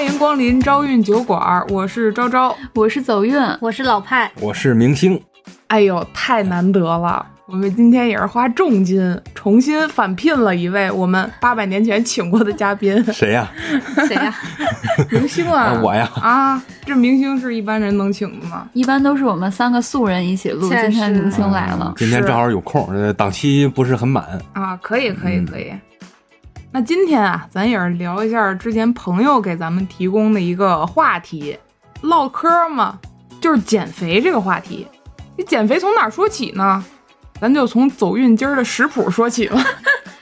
[0.00, 5.20] 欢迎光临招运酒馆，我是昭昭，我是走运，我是老派，我是明星。
[5.66, 7.26] 哎呦，太难得了！
[7.44, 13.52] 我们今天也是花重金重新返聘了一位我们八百年前请过的嘉宾， 谁呀？
[14.08, 14.34] 谁呀？
[15.12, 15.78] 明星啊！
[15.84, 16.10] 我呀！
[16.22, 18.66] 啊，这明星是一般人能请的吗？
[18.72, 20.66] 一般都是我们三个素人一起录。
[20.70, 24.74] 今天明星来了，今天正好有空，档期不是很满啊。
[24.78, 25.70] 可以，可以，可以。
[26.72, 31.58] 那今天啊，咱也是聊一下之前朋友给咱们提供的一个话题，
[32.02, 32.96] 唠嗑嘛，
[33.40, 34.86] 就是减肥这个话题。
[35.36, 36.84] 你减肥从哪说起呢？
[37.40, 39.60] 咱就从走运今儿的食谱说起吧。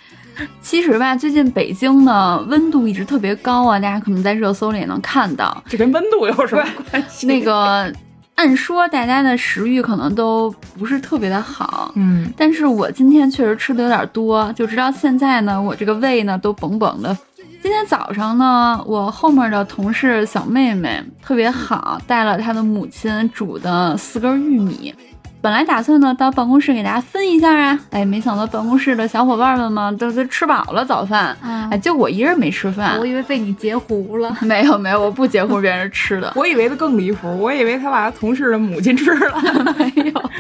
[0.63, 5.63] 其实吧，最近北京的温度一直特别高啊，大家可能在热搜里也能看到。
[5.67, 7.27] 这跟温度有什么关系？
[7.27, 7.93] 那个，
[8.39, 17.17] 按说大家的食欲可能都不是特别的好，嗯，但是我今天确实吃的有点多，就直到现在呢，我这个胃呢都绷绷的。
[17.61, 24.95] 今天早上呢，我后面的同事小妹妹特别好，带了她的母亲煮的四根玉米。
[25.41, 31.37] 本来打算呢到办公室给大家分一下啊，哎，没想到办公室的小伙伴们嘛都都吃饱了早饭，
[31.71, 32.99] 哎，就我一人没吃饭。
[32.99, 34.37] 我以为被你截胡了。
[34.43, 36.33] 没有没有，我不截胡别人吃的。
[36.37, 39.41] 我以为的更离谱，我以为他把他同事的母亲吃了。
[39.79, 40.31] 没有，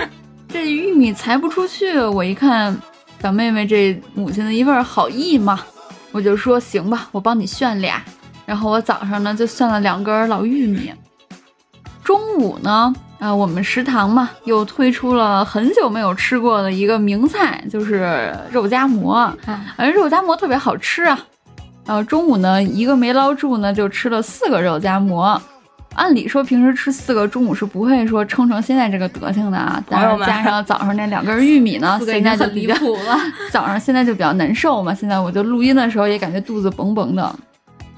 [0.48, 1.96] 这玉米裁不出去。
[2.00, 2.76] 我一看
[3.22, 5.60] 小妹妹这母亲的一份好意嘛，
[6.10, 8.02] 我就说行吧，我帮你炫俩。
[8.44, 10.92] 然后我早上呢就炫了两根老玉米，
[12.02, 12.92] 中午呢。
[13.18, 19.30] 啊，我们食堂嘛，又推出了很久没有吃过的一个名菜，就是肉夹馍。
[19.76, 21.18] 嗯，肉夹馍特别好吃啊。
[21.84, 25.40] 然后中午呢，一个没捞住呢，就吃了四个肉夹馍。
[25.94, 29.82] 按理说平时吃四个，中午是不会说撑成现在这个德行的啊。
[29.88, 33.18] 但是加上早上那两根玉米呢， 现在就离谱了。
[33.50, 34.94] 早上现在就比较难受嘛。
[34.94, 37.34] 现在我就录音的时候也感觉肚子嘣嘣的。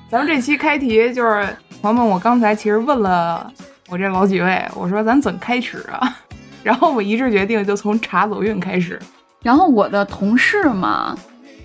[0.09, 1.47] 咱们这期开题就是
[1.83, 3.53] 朋友们，我刚才其实问了。
[3.91, 6.17] 我这老几位，我说咱怎开始啊？
[6.63, 8.97] 然后我一致决定就从茶走运开始。
[9.43, 11.17] 然后我的同事嘛，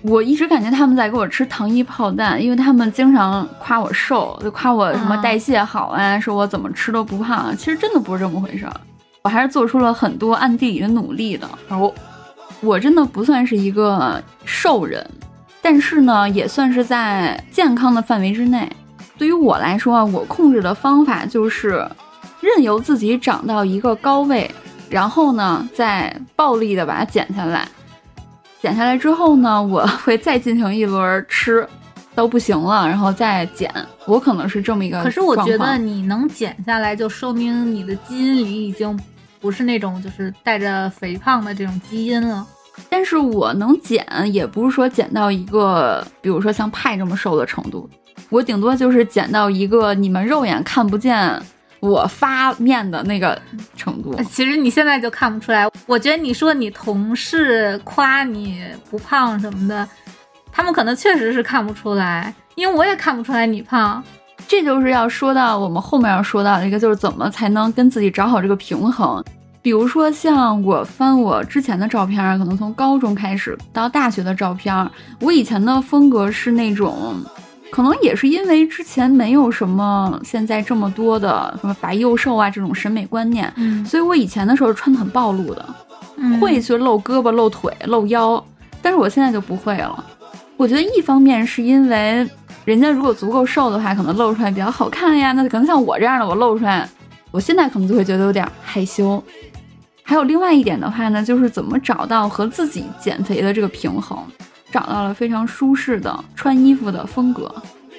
[0.02, 7.56] 我一直感觉他们在给我吃糖衣炮弹，因为他们经常夸我瘦，就夸我什么代谢好啊，说我怎么吃都不胖。
[7.56, 8.72] 其实真的不是这么回事儿，
[9.22, 11.48] 我还是做出了很多暗地里的努力的。
[11.68, 11.94] 哦，
[12.60, 15.08] 我真的不算是一个瘦人，
[15.62, 18.68] 但是呢，也算是在健康的范围之内。
[19.16, 21.88] 对于我来说啊，我控制的方法就是。
[22.46, 24.48] 任由自己长到一个高位，
[24.88, 27.68] 然后呢，再暴力的把它减下来。
[28.62, 31.66] 减下来之后呢，我 会再进行一轮吃，
[32.14, 33.72] 都不行了，然后再减。
[34.06, 35.02] 我可能是这么一个。
[35.02, 38.98] 可是我觉得你能减下来，就说明你的基因里已经
[39.40, 42.46] 不是那种就是带着肥胖的这种基因了。
[42.88, 47.88] 但是我能减，也不是说减到一个，比如说像派这么瘦的程度。
[48.28, 51.40] 我顶多就是减到一个你们肉眼看不见。
[51.80, 53.40] 我发面的那个
[53.76, 55.68] 程度，其实你现在就看不出来。
[55.86, 59.86] 我觉得你说你同事夸你不胖什么的，
[60.50, 64.02] 他们可能确实是看不出来，因为我也看不出来你胖。
[64.48, 69.22] 这就是要说到我们后面要说到的一个，就是怎么才能跟自己找好这个平衡。
[69.60, 77.16] 比如说像我翻我之前的照片，可能从高中开始到大学的照片，我以前的风格是那种。
[77.70, 85.74] 可能也是因为之前没有什么现在这么多的什么白幼瘦啊这种审美观念，嗯，所以我以前的时候穿的很暴露的，
[86.40, 88.42] 会去露胳膊、露腿、露腰，
[88.80, 90.04] 但是我现在就不会了。
[90.56, 92.26] 我觉得一方面是因为
[92.64, 95.32] 人家如果足够瘦的话，可能露出来比较好看呀。
[95.32, 96.88] 那可能像我这样的，我露出来，
[97.30, 99.22] 我现在可能就会觉得有点害羞。
[100.02, 104.16] 还有另外一点的话呢，就是怎么找到和自己减肥的这个平衡。
[104.72, 107.54] 找到了非常舒适的穿衣服的风格，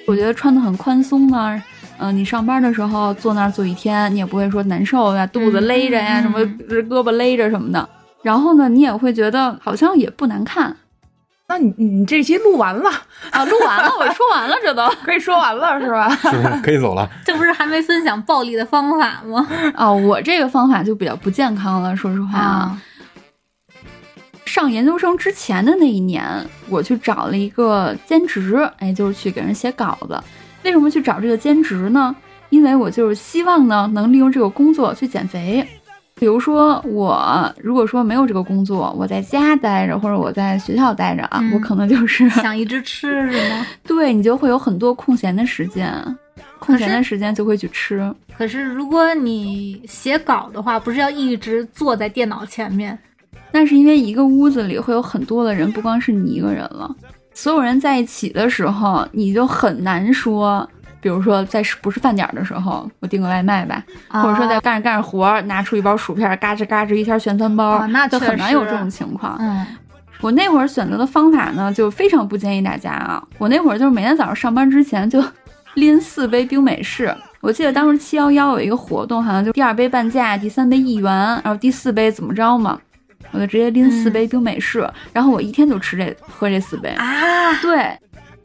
[0.06, 1.62] 我觉得穿的很宽松呢。
[2.00, 7.88] 嗯，你上班的时候坐那儿坐一天，你也不会说难受呀，肚子勒着呀，什么胳膊勒着什么的。
[8.22, 10.76] 然后呢，你也会觉得好像也不难看。
[11.48, 12.90] 那你你这期录完了
[13.30, 13.42] 啊？
[13.46, 16.08] 录完了，我说完了，这都 可以说完了是吧？
[16.10, 17.08] 是 可以走了。
[17.24, 19.44] 这不是还没分享暴力的方法吗？
[19.74, 22.78] 哦，我这个方法就比较不健康了，说实话啊。
[24.58, 26.24] 上研究生之前的那一年，
[26.68, 30.20] 我去找了一个兼职，哎，就是去给人写稿子。
[30.64, 32.12] 为什么去找这个兼职呢？
[32.48, 35.64] 因为我就是希望呢，能利用这个工作去减肥。
[36.16, 43.64] 比如说，我如果说没有这个工作，我在家待着，或者我在学校待着啊，我可能就是想一直吃，是吗？
[43.86, 45.88] 对你就会有很多空闲的时间，
[46.58, 48.12] 空闲的时间就会去吃。
[48.36, 52.98] 可是如果你写稿的话，不是要一直坐在电脑前面？
[53.52, 56.94] 那是因为一个屋子里会有很多的人，不光是你一个人了。
[57.34, 60.68] 所有人在一起的时候，你就很难说
[61.00, 69.36] 比如说在不是饭点的时候，我订个外卖吧，啊或者说在干着干着活儿，拿出一包薯片，嘎吱嘎吱一下旋餐包，啊那就很难有这种情况。
[69.40, 69.64] 嗯
[70.20, 73.22] 我那会儿选择的方法呢，就非常不建议大家啊。
[73.38, 75.22] 我那会儿就是每天早上上班之前就
[75.74, 77.16] 拎四杯冰美式。
[77.40, 82.76] 我记得当时七幺幺有一个活动，好像就第二杯半价，第三杯一元，然后第四杯怎么着嘛，
[83.32, 86.88] 我就直接拎四杯冰美式，然后我一天就吃这喝这四杯。
[86.90, 87.96] 啊，对，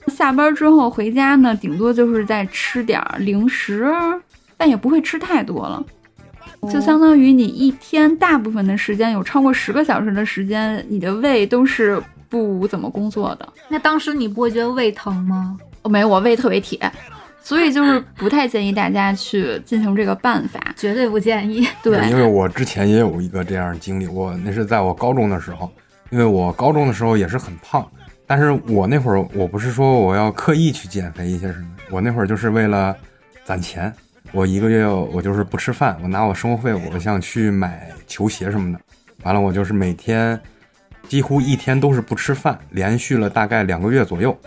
[0.07, 3.91] 下班之后回家呢，顶多就是再吃点儿零食，
[4.57, 5.83] 但也不会吃太多了。
[6.71, 13.47] 就相当于你一天大部分的时间，有超过十个小时的时间，你的胃都是不怎么工作的。
[13.67, 15.57] 那当时你不会觉得胃疼吗？
[15.81, 16.79] 哦，没有，我胃特别铁，
[17.43, 20.59] 所以就是不太建议大家去进行这个办法。
[20.77, 21.67] 绝对不建议。
[21.83, 25.69] 对，因为我之前也有一个这样的经历，我那是在我高中的时候，
[26.09, 27.85] 因为我高中的时候也是很胖，
[28.25, 32.95] 但是我那会儿我不是说我要刻意去减肥一些什么，我那会儿就是为了
[33.43, 33.93] 攒钱，
[34.31, 38.79] 我一个月我就是不吃饭，我拿我生活费，我想去买球鞋什么的，
[39.23, 40.39] 完了我就是每天
[41.07, 44.37] 几乎一天都是不吃饭，连续了大概两个月左右，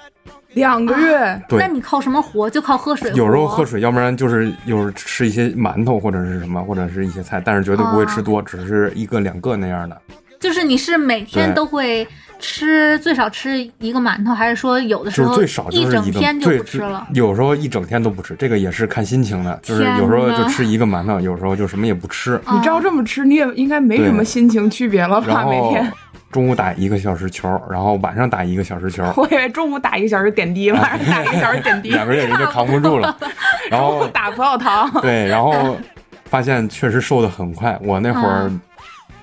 [0.57, 2.49] 两个月，对那你靠什么活？
[2.49, 3.13] 就靠喝水。
[3.15, 9.97] 有时候喝水，要不然就是有时候吃一些馒头或者是什么，或者是一些菜，但是绝对不会吃多，只是一个两个那样的。
[10.41, 12.07] 就是你是每天都会
[12.39, 17.07] 吃最少吃一个馒头，还是说有的时候就是最少就是整一个，天就不吃了？
[17.15, 25.47] 有时候一整天都不吃，这个也是看心情的，就是有时候就吃一个馒头，有时候就什么也不吃，啊你照这么吃，你也应该没什么心情区别了吧？
[25.49, 25.91] 每天，
[26.37, 33.17] 中午打一个小时球，然后晚上打一个小时球， 我以为中午打一个小时点滴，晚上打一个小时点滴，两个月人就扛不住了，
[33.71, 34.91] 然后打葡萄糖。
[35.01, 35.79] 对，然后
[36.27, 37.79] 发现确实瘦的很快。
[37.83, 38.61] 我那会儿嗯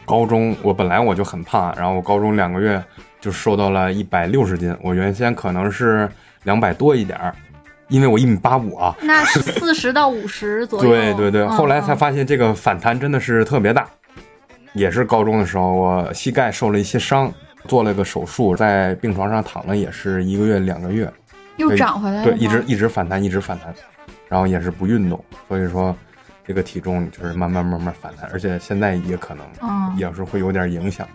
[0.08, 2.84] 高中，我本来我就很胖，然后我高中两个月
[3.22, 6.10] 就瘦到了一百六十斤，我原先可能是
[6.46, 7.36] 两百多一点儿，
[7.90, 8.96] 因为我一米八五啊。
[9.04, 10.90] 那是四十到五十左右。
[10.90, 13.86] 对对对，嗯后来才嗯发现这个反弹真的是特别大。
[14.74, 17.32] 也是高中的时候，我膝盖受了一些伤，
[17.68, 21.12] 做了个手术，在病床上躺了也是一个月两个月，
[21.58, 23.74] 又长回来了吗，对，一直一直反弹，一直反弹，
[24.28, 25.96] 然后也是不运动，所以说
[26.46, 31.08] 这个体重就是慢慢慢慢反弹，而且现在也可能嗯也是会有点影响。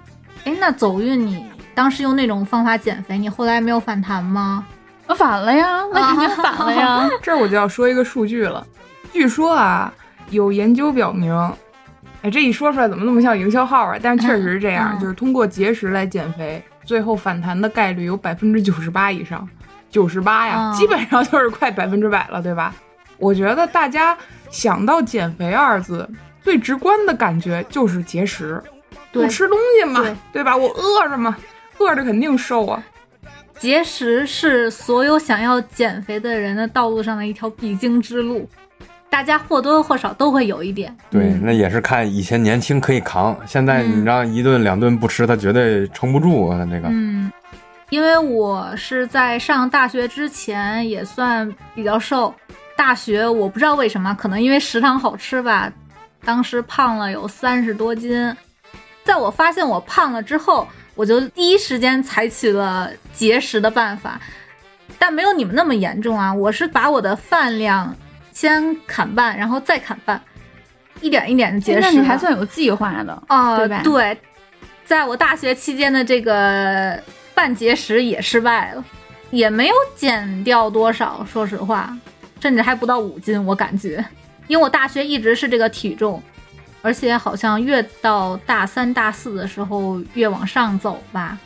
[0.44, 1.44] 哎，那走运你
[1.75, 4.64] 当时用那种方法减肥，你后来没有反弹吗？
[5.08, 7.08] 我反了呀，那肯定反了呀。
[7.20, 8.64] 这儿我就要说一个数据了，
[9.12, 9.93] 据说啊，
[10.31, 11.34] 有研究表明，
[12.22, 13.96] 哎，这一说出来怎么那么像营销号啊？
[14.02, 19.48] 但是确实是这样，嗯就是通过节食来减肥，最后反弹的概率有百分之九十八以上，
[19.90, 22.74] 九十八呀，嗯基本上就是快百分之百了，对吧？
[23.18, 24.16] 我觉得大家
[24.50, 26.08] 想到减肥二字，
[26.42, 28.62] 最直观的感觉就是节食，
[29.12, 30.56] 对不吃东西嘛，对对吧？
[30.56, 31.36] 我饿着嘛，
[31.78, 32.82] 饿着肯定瘦啊。
[33.58, 38.48] 节食是所有想要减肥的人的道路上的一条必经之路，
[39.10, 40.94] 大家或多或少都会有一点。
[41.10, 46.88] 对，嗯那也是看以前年轻可以扛，现在嗯你让一顿两顿不吃，他绝对撑不住啊，这个。
[46.90, 47.31] 嗯，
[47.90, 52.34] 因为我是在上大学之前也算比较瘦，
[52.76, 55.72] 大学我不知道为什么，可能因为食堂好吃吧，
[56.25, 58.34] 当时胖了有三十多斤。
[59.04, 64.21] 在我发现我胖了之后，我就第一时间采取了节食的办法，
[64.99, 66.35] 但没有你们那么严重啊。
[66.35, 67.97] 我是把我的饭量
[68.38, 70.23] 先砍半，然后再砍半，
[71.00, 71.80] 一点一点的节食。
[71.80, 74.16] 那你还算有计划的，啊、对吧对，
[74.85, 77.02] 在我大学期间的这个
[77.35, 78.85] 半节食也失败了，
[79.33, 81.92] 也没有减掉多少，说实话，
[82.38, 84.04] 甚至还不到五斤，我感觉，
[84.47, 86.23] 因为我大学一直是这个体重，
[86.80, 91.37] 而且好像越到大三、大四的时候越往上走吧。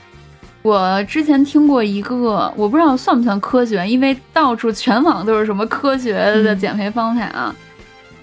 [0.63, 7.55] 我之前听过一个，我不知道算不算科学，因为到处全网都是什么科学的嗯减肥方法啊。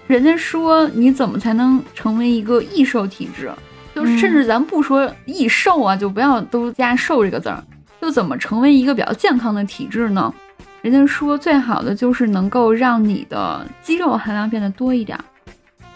[0.08, 3.52] 人家说你怎么才能成为一个易瘦体质？
[3.94, 7.62] 就是甚至咱不说易瘦啊，就不要都加“瘦”这个字儿，
[8.02, 10.34] 就怎么成为一个比较健康的体质呢？
[10.82, 15.24] 人家说最好的就是能够让你的肌肉含量变得多一点儿。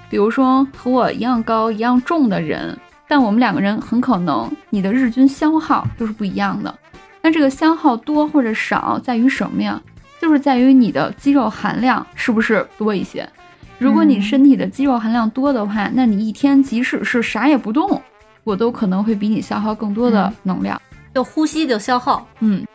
[0.10, 2.78] 比如说和我一样高、一样重的人，
[3.14, 6.74] 但我们两个人很可能你的日均消耗就是不一样的。
[7.22, 9.80] 那这个消耗多或者少在于什么呀？
[10.20, 13.30] 就是在于你的肌肉含量是不是多一些。
[13.78, 18.02] 如果你嗯身体的肌肉含量多的话，那你一天即使是啥也不动，
[18.44, 20.82] 我都可能会比你消耗更多的嗯能量。
[21.14, 22.66] 就呼吸就消耗，嗯，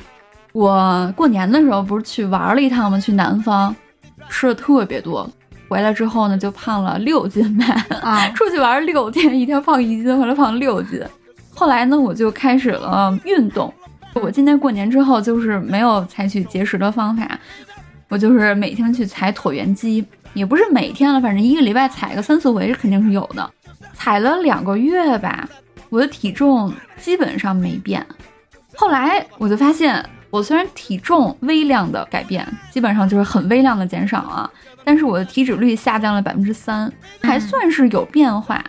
[0.52, 3.00] 我过年的时候不是去玩了一趟吗？
[3.00, 3.74] 去南方，
[4.28, 5.28] 吃的特别多，
[5.68, 7.66] 回来之后呢就胖了六斤吧。
[8.02, 11.00] 啊， 出去玩六天，一天胖一斤，回来胖六斤。
[11.54, 13.72] 后来呢，我就开始了运动。
[14.14, 17.38] 我今年过年之后就是没有采取节食的方法，
[18.08, 23.48] 我就是每天去踩椭圆机，也不是每天了，反正一个礼拜踩个三四回是肯定是有的。
[23.94, 25.48] 踩了两个月吧，
[25.88, 28.04] 我的体重基本上没变。
[28.76, 34.50] 后来我就发现，我虽然体重微量的改变，基本上就是很微量的减少啊，
[34.88, 36.90] 但是我的体脂率下降了百分之三，
[37.20, 38.64] 还算是有变化。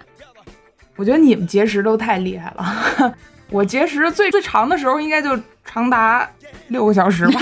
[0.97, 3.15] 我觉得你们节食都太厉害了，
[3.49, 6.29] 我节食最最长的时候应该就长达
[6.67, 7.39] 六个小时吧。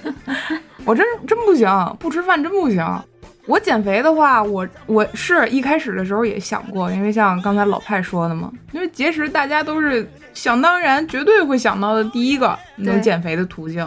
[0.86, 2.82] 我真真不行，不吃饭真不行。
[3.44, 13.86] 我减肥的话，我我是一开始的时候也想过，因为像刚才老派说的嘛，因为节食大家都是想当然，绝对会想到的第一个能减肥的途径。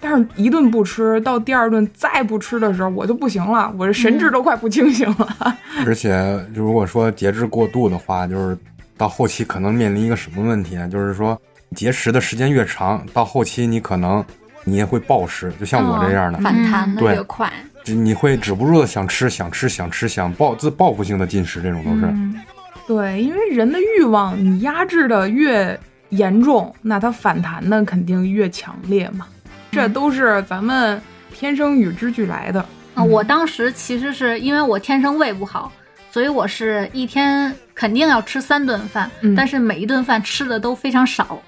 [0.00, 5.36] 但是，一顿不吃，到第二顿再不吃的时候，我就不行了，我这神智都快不清醒了。
[5.84, 8.56] 而且，如果说节制过度的话，就是
[8.96, 10.86] 到后期可能面临一个什么问题啊？
[10.86, 11.40] 就是说，
[11.74, 14.24] 节食的时间越长，到后期你可能
[14.64, 17.52] 你也会暴食，就像我这样的，反弹的越快，
[17.84, 22.14] 你会止不住的想吃、想吃、想吃、想报自报复性的进食，这种都是。
[22.86, 25.78] 对，因为人的欲望，你压制的越
[26.10, 29.26] 严重，那它反弹的肯定越强烈嘛。
[29.70, 31.00] 这都是咱们
[31.32, 33.04] 天生与之俱来的啊！
[33.04, 35.70] 我当时其实是因为我天生胃不好，
[36.10, 41.40] 所以我是一天肯定要吃三顿饭，但是每一顿饭吃的都非常少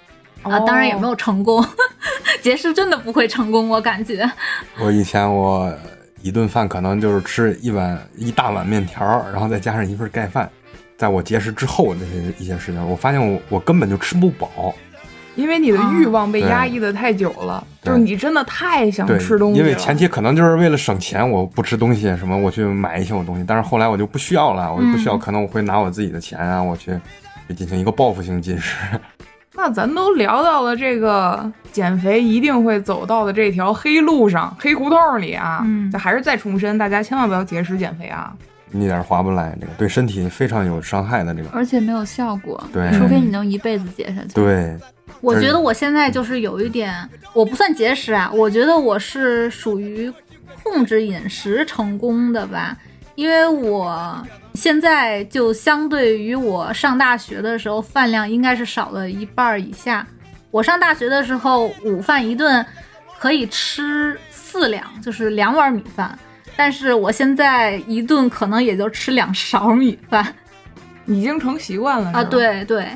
[0.43, 1.65] 啊，当然也没有成功。
[2.41, 4.31] 节食真的不会成功，我感觉。
[4.79, 5.73] 我以前我
[6.23, 10.49] 一顿饭可能就是吃一碗一大碗面条，然后再加上一份盖饭，
[10.97, 14.75] 在我节食之后那些一些时间，我发现我我根本就吃不饱。
[15.37, 19.65] 因为你的欲望被压抑的太久了，就是你真的太想吃东西了。
[19.67, 26.99] 因为前期可能就是为了省钱，我不吃东西，什么我去买一些我东西，但是后来我就不需要了，我就不需要，可能我会拿我自己的钱啊，我去
[27.57, 28.77] 进行一个报复性进食。
[29.55, 38.33] 那咱都聊到了这个减肥一定会走到的这条黑路上、 黑胡同里啊，这还是再重申，大家千万不要节食减肥啊，
[38.73, 44.29] 一点划不来，这个对身体非常有伤害的这个，而且没有效果，对，除非你能一辈子减下去。
[44.35, 44.77] 对。
[45.21, 50.12] 我觉得我现在就是有一点，我不算节食啊，我觉得我是属于
[50.62, 52.76] 控制饮食成功的吧，
[53.14, 60.07] 因为我现在就相对于我上大学的时候饭量应该是少了一半以下。
[60.50, 62.64] 我上大学的时候午饭一顿
[63.19, 66.19] 可以吃四两，就是两碗米饭，
[66.57, 70.35] 但是我现在一顿可能也就吃两勺米饭，
[71.07, 72.88] 已经成习惯了啊，对对。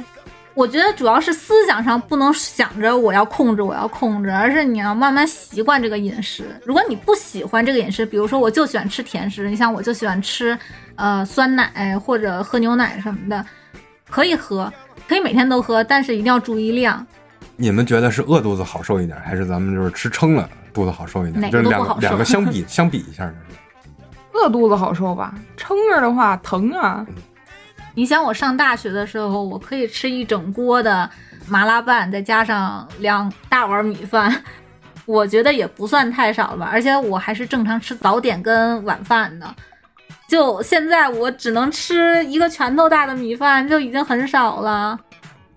[0.54, 6.44] 我觉得主要是思想上不能想着我要控制，我要控制，而是你要慢慢习惯这个饮食。
[6.64, 10.56] 如果你不喜欢这个饮食，比如说我就喜欢吃甜食，你像我就喜欢吃，
[10.94, 13.44] 呃，酸奶或者喝牛奶什么的，
[14.08, 14.73] 可以喝，
[15.08, 17.04] 可以每天都喝，但是一定要注意量。
[17.56, 21.50] 你们觉得是饿肚子好受一点，还是咱们就是吃撑了肚子好受一点？
[21.50, 23.34] 就是两个两个相比相比一下呢？
[24.32, 27.04] 饿肚子好受吧，撑着的话疼啊。
[27.94, 31.08] 你想我上大学的时候，我可以吃一整锅的
[31.46, 34.42] 麻辣拌，再加上两大碗米饭，
[35.06, 36.68] 我觉得也不算太少了吧。
[36.72, 39.54] 而且我还是正常吃早点跟晚饭的。
[40.26, 44.98] 就现在我只能吃一个拳头大的米饭，就已经很少了。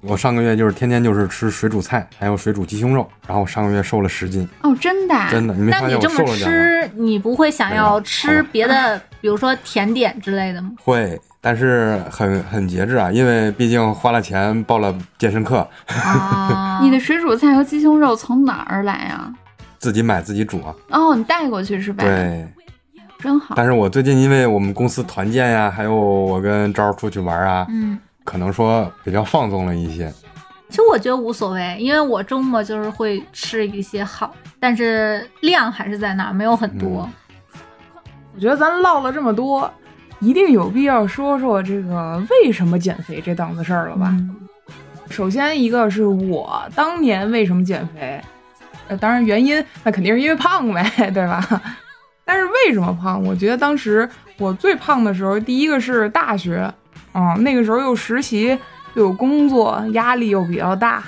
[0.01, 4.47] 我上个月就是天天就是吃水煮菜，还有水煮鸡胸肉，然后上个月瘦了十斤。
[4.61, 5.15] 哦，真的？
[5.29, 5.53] 真的？
[5.55, 10.71] 你那你这么吃，你不会想要吃别的，比如说甜点之类的吗？
[10.83, 11.19] 会。
[11.39, 15.65] 但是很很节制啊，因为毕竟花了钱报了健身课。
[15.87, 19.31] 啊， 你的水煮菜和鸡胸肉从哪儿来啊？
[19.77, 20.75] 自己买自己煮啊。
[20.89, 22.03] 哦，你带过去是吧？
[22.03, 22.45] 对，
[23.19, 23.55] 真好。
[23.55, 27.97] 但是我最近因为我们公司团建呀，还有我跟招出去玩啊，嗯，
[28.27, 30.13] 可能说比较放纵了一些。
[30.67, 37.09] 其实我觉得无所谓，因为我周末就是会吃一些好，但是量还是在那儿，没有很多。
[38.35, 39.71] 我觉得咱唠了这么多。
[40.19, 44.13] 一定有必要说说这个为什么减肥这档子事儿了吧？
[45.11, 48.19] 首先一个是我当年为什么减肥，
[48.87, 51.61] 呃，当然原因那肯定是因为胖呗， 对吧？
[52.25, 53.23] 但是为什么胖？
[53.23, 56.69] 我觉得当时我最胖的时候，第一个是大学，
[57.17, 58.49] 嗯，那个时候又实习
[58.93, 61.03] 又有工作，压力又比较大，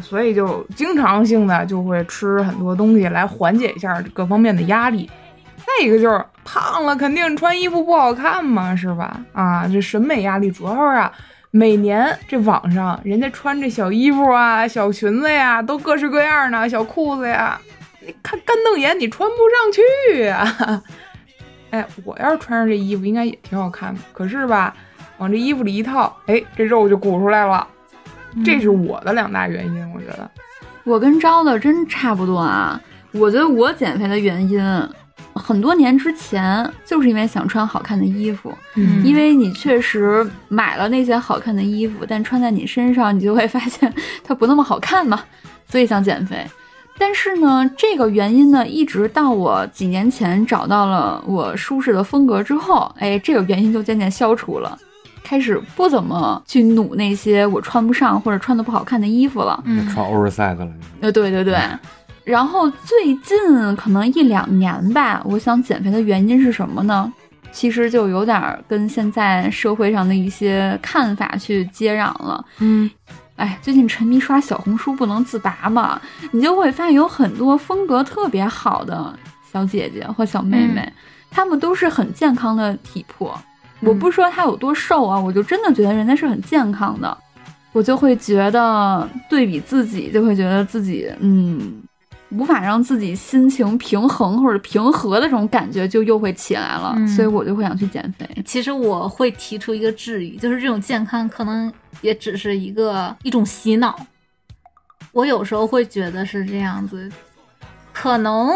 [0.00, 5.10] 所以就经常性的就会吃很多东西来缓解一下各方面的压力。
[5.56, 9.20] 再一个就是胖了，肯定穿衣服不好看嘛，是吧？
[9.32, 11.12] 啊，这审美压力主要是啊，
[11.50, 17.60] 每年这网上人家穿这小衣服啊、小裙子呀，都各式各样的小裤子呀，
[18.06, 20.82] 你看干瞪眼，你穿不上去呀。
[21.70, 24.00] 哎，我要是穿上这衣服，应该也挺好看的。
[24.12, 24.74] 可是吧，
[25.18, 27.66] 往这衣服里一套，哎，这肉就鼓出来了。
[28.44, 30.30] 这是我的两大原因，我觉得。
[30.84, 32.80] 我跟招的真差不多啊。
[33.12, 34.88] 我觉得我减肥的原因。
[35.34, 43.92] 很多年之前，就是因为想穿好看的衣服，嗯因为你确实买了那些好看的衣服，但穿在你身上，你就会发现
[44.24, 45.22] 它不那么好看嘛，
[45.68, 46.44] 所以想减肥。
[46.98, 54.76] 但是呢，这个原因呢，一直到我几年前找到了我舒适的风格之后，哎，这个原因就渐渐消除了，
[55.28, 59.62] 开始不怎么去努那些我穿不上或者穿的不好看的衣服了。
[59.66, 60.72] 嗯穿 oversize 了。
[61.02, 61.60] 呃，对对对。
[62.24, 63.36] 然后最近
[63.76, 67.12] 可能一两年吧，我想减肥的原因是什么呢？
[67.52, 72.42] 其实就有点儿跟现在社会上的一些看法去接壤了。
[72.60, 72.90] 嗯
[73.36, 79.14] 哎，最近沉迷刷小红书不能自拔嘛，你就会发现有很多风格特别好的
[79.52, 80.90] 小姐姐或小妹妹，
[81.30, 83.38] 她们都是很健康的体魄。
[83.80, 87.16] 我不说他有多瘦啊，我就真的觉得人家是很健康的，
[87.72, 91.82] 我就会觉得对比自己，就会觉得自己嗯。
[92.30, 98.28] 无法让自己心情平衡或者平和的这种感觉就又会起来了，嗯所以我就会想去减肥。
[98.44, 103.98] 其实我会提出一个质疑，就是这种健康可能也只是一个一种洗脑。
[105.12, 107.10] 我有时候会觉得是这样子，
[107.94, 108.50] 可能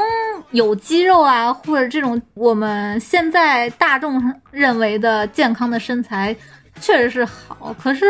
[0.53, 6.35] 有肌肉啊，或者这种我们现在大众认为的健康的身材
[6.81, 8.05] 确实是好，可是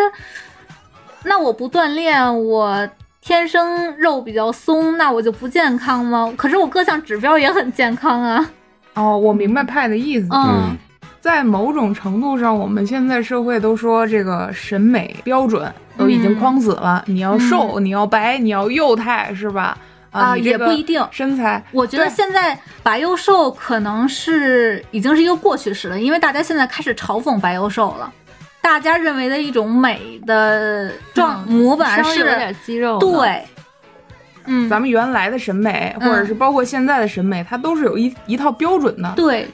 [1.24, 2.88] 那我不锻炼，我
[3.20, 6.32] 天生肉比较松，那我就不健康吗？
[6.36, 8.50] 可是我各项指标也很健康啊。
[8.94, 10.28] 哦，我明白派的意思。
[10.32, 10.76] 嗯
[11.20, 19.78] 在某种程度上，我们现在社会都说这个审美标准都已经框死了，你要瘦，你要白，你要幼态，是吧？
[20.12, 21.60] 啊也不一定身材。
[21.72, 28.12] 我觉得现在白幼瘦可能是已经是一个过去式了，因为大家现在开始嘲讽白幼瘦了。
[28.60, 33.42] 大家认为的一种美的状嗯模板稍微有是，点肌肉，对，
[34.44, 39.12] 嗯，咱们原来的审美，或者是包括现在的审美，它都是有一一套标准的。
[39.16, 39.48] 对，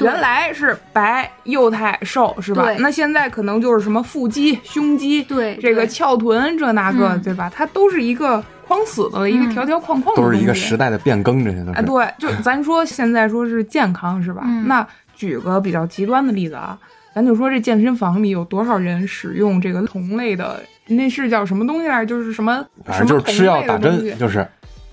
[0.00, 2.66] 原来是白、幼态、瘦，是吧？
[2.78, 7.52] 那现在可能就是什么腹肌、胸肌，对这个翘臀，这那个，嗯对吧？
[7.54, 11.86] 它都是一个框死的了，一个嗯条条框框的都是一个时代的变更，这些都哎，是。
[11.86, 14.42] 对，就咱说现在说是健康是吧？
[14.44, 16.76] 嗯那举个比较极端的例子啊，
[17.14, 22.06] 咱就说这健身房里有多少人使用这个同类的，那是叫什么东西来着？
[22.06, 24.46] 就是什么，反正就是吃药打针，什么同类的东西就是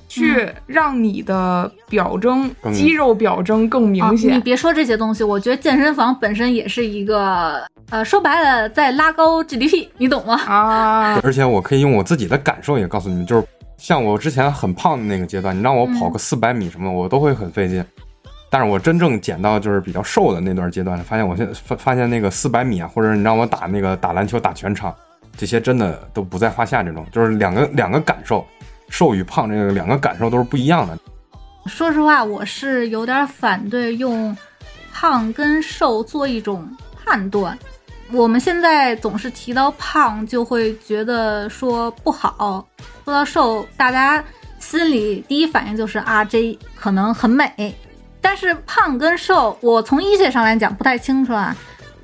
[0.07, 4.35] 去让你的表征、更肌肉表征更明啊，显。
[4.35, 10.35] 你别说这些东西，我觉得健身房本身也是一个，呃，说白了在拉高 GDP，你懂吗？
[10.45, 13.47] 啊，而且我可以用我自己的感受也告诉你们，就是
[13.81, 17.83] 像我之前很胖的那个阶段，你让我跑个四百米什么的，我都会很费劲。
[18.47, 24.93] 但是我真正减到就是比较瘦的那段阶段，发现我现在发发现那个四百米啊，或者你让我打那个打篮球打全场，
[25.35, 26.83] 这些真的都不在话下。
[26.83, 28.45] 这种就是两个两个感受，
[28.87, 30.95] 瘦与胖这个两个感受都是不一样的。
[31.65, 34.37] 说实话，我是有点反对用
[34.93, 36.69] 胖跟瘦做一种
[37.03, 37.57] 判断。
[38.13, 42.65] 我们现在总是提到胖，就会觉得说不好；
[43.05, 44.23] 说到瘦，大家
[44.59, 47.73] 心里第一反应就是啊，这可能很美。
[48.19, 51.55] 但是胖跟瘦，我从医学上来讲不太清楚啊。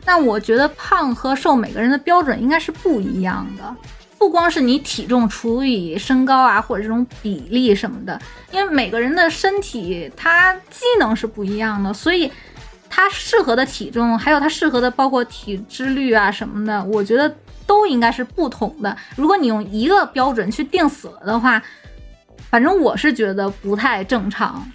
[0.06, 3.76] 那我觉得胖和瘦每个人的标准应该是不一样的。
[4.18, 8.20] 不光是你体重除以身高啊，或者这种比例什么的，
[8.52, 12.32] 因为每个人的身体它机能是不一样的，所以
[12.90, 17.34] 它适合的体重，还有它适合的包括体脂率啊什么的，我觉得
[17.66, 18.96] 都应该是不同的。
[19.16, 21.62] 如果你用一个标准去定死了的话，
[22.50, 24.66] 反正我是觉得不太正常。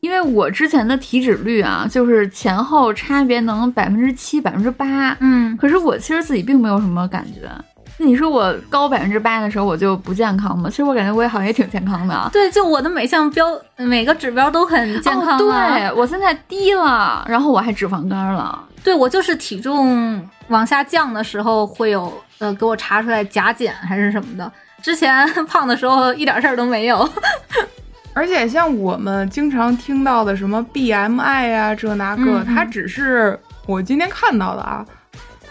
[0.00, 7.50] 因为我之前的体脂率啊，就是前后差别能百分之七、百分之八，嗯，可是我其实自己并没有什么感觉。
[7.98, 10.68] 你说我高百分之八的时候，我就不健康吗？
[10.68, 12.28] 其实我感觉我也好像也挺健康的啊。
[12.32, 15.38] 对，就我的每项标每个指标都很健康、啊哦。
[15.38, 18.62] 对，我现在低了，然后我还脂肪肝了。
[18.82, 24.50] 对我就是体重往下降的时候会有呃给我查出来甲减还是什么的，
[24.82, 27.08] 之前 胖的时候一点事儿都没有。
[28.12, 34.84] 而且像我们经常听到的什么 BMI 啊，这那个，嗯嗯它只是我今天看到的啊，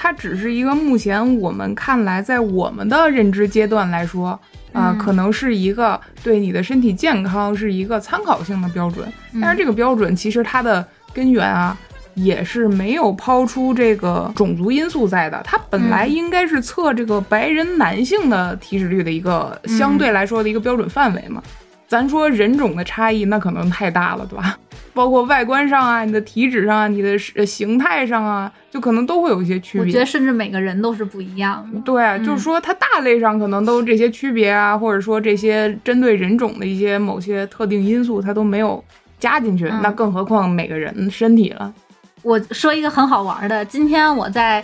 [0.03, 4.37] 它只是一个目前我们看来，在我们的认知阶段来说
[4.73, 9.07] 啊、嗯可能是一个对你的身体健康是一个参考性的标准。
[9.39, 11.77] 但是这个标准其实它的根源啊，
[12.15, 15.41] 也是没有抛出这个种族因素在的。
[15.45, 21.41] 它本来应该是测这个白人男性的体脂率的一个相对来说的一个标准范围嘛。
[21.87, 24.57] 咱说人种的差异，那可能太大了，对吧？
[24.93, 29.81] 包括外观上啊，你的体脂上啊，你的呃形态上啊，就可能都会有一些区别。
[29.81, 31.79] 我觉得甚至每个人都是不一样的。
[31.81, 38.83] 对，啊就是说它大类上可能都这些区别啊，或者说这些针对人种的一些某些特定因素，它都没有
[39.19, 41.73] 加进去，嗯那更何况每个人身体了。
[42.21, 44.63] 我说一个很好玩的，今天我在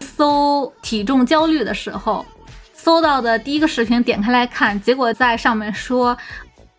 [0.00, 2.26] 搜体重焦虑的时候，
[2.72, 6.16] 搜到的第一个视频，点开来看，结果在上面说。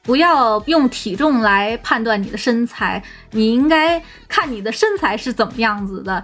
[0.03, 6.23] 不要用体重来判断你的身材，你应该看你的身材是怎么样子的，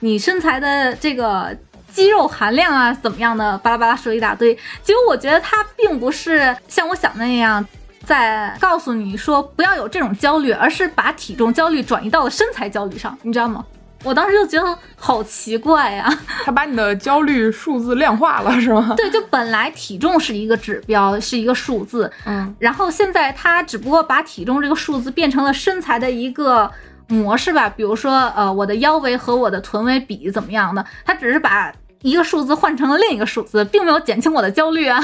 [0.00, 1.56] 你身材的这个
[1.90, 4.54] 肌肉含量啊怎么样的，巴拉巴拉说一大堆。
[4.82, 7.64] 结果我觉得他并不是像我想的那样，
[8.04, 13.64] 在告诉你说不要有这种焦虑，而是把体重焦虑转移到了身材焦虑上，你知道吗？
[14.04, 16.12] 我当时就觉得好奇怪呀、
[16.44, 18.94] 他把你的焦虑数字量化了，是吗？
[18.98, 26.70] 对，就本来体重是一个指标，是一个数字，嗯，然后现在他只不过把体重这个数字变成了身材的一个
[27.08, 35.00] 模式吧，比如说呃我的腰围和我的臀围比怎么样的，他只是把一个数字换成了另一个数字，并没有减轻我的焦虑啊。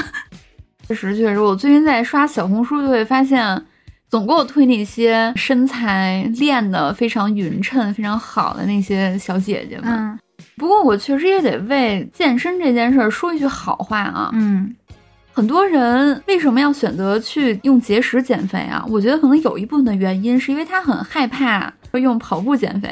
[0.87, 3.63] 确实确实，我最近在刷小红书，就会发现，
[4.09, 9.89] 总给我推那些身材练得非常匀称、非常好的那些小姐姐们。
[9.91, 10.19] 嗯
[10.57, 14.29] 不过我确实也得为健身这件事儿说一句好话啊。
[14.33, 14.75] 嗯
[15.31, 18.85] 很多人为什么要选择去用节食减肥啊？
[18.89, 22.89] 我觉得可能有一部分的原因是因为他很害怕用跑步减肥。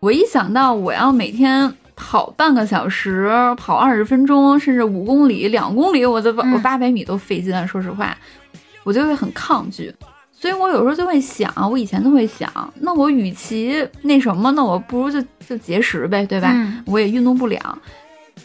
[0.00, 7.66] 我一想到我要每天跑半个小时、跑二十分钟，甚至五公里、两公里，我都嗯我八百米都费劲啊。
[7.66, 8.16] 说实话，
[8.84, 9.92] 我就会很抗拒。
[10.40, 12.48] 所以我有时候就会想，我以前都会想，
[12.80, 16.52] 那我与其那什么，那我不如就就节食呗，对吧？
[16.54, 17.78] 嗯我也运动不了。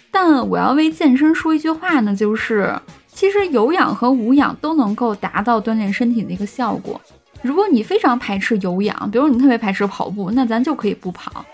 [0.10, 2.76] 但我要为健身说一句话呢，就是
[3.08, 7.00] 其实有氧和无氧都能够达到锻炼身体的一个效果。
[7.44, 11.46] 如果你非常排斥有氧，比如你特别排斥跑步，那咱就可以不跑。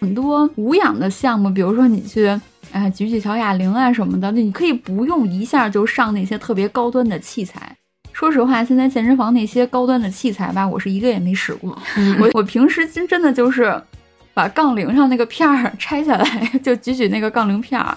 [0.00, 2.26] 很多无氧的项目，比如说你去
[2.72, 7.76] 哎举举小哑铃啊什么的，你可以不用一下就上那些特别高端的器材。
[8.14, 11.76] 说实话，现在健身房那些高端的器材吧，我是一个也没使过。
[12.20, 13.78] 我我平时真真的就是
[14.32, 16.24] 把杠铃上那个片儿 拆下来，
[16.62, 17.94] 就举举那个杠铃片儿，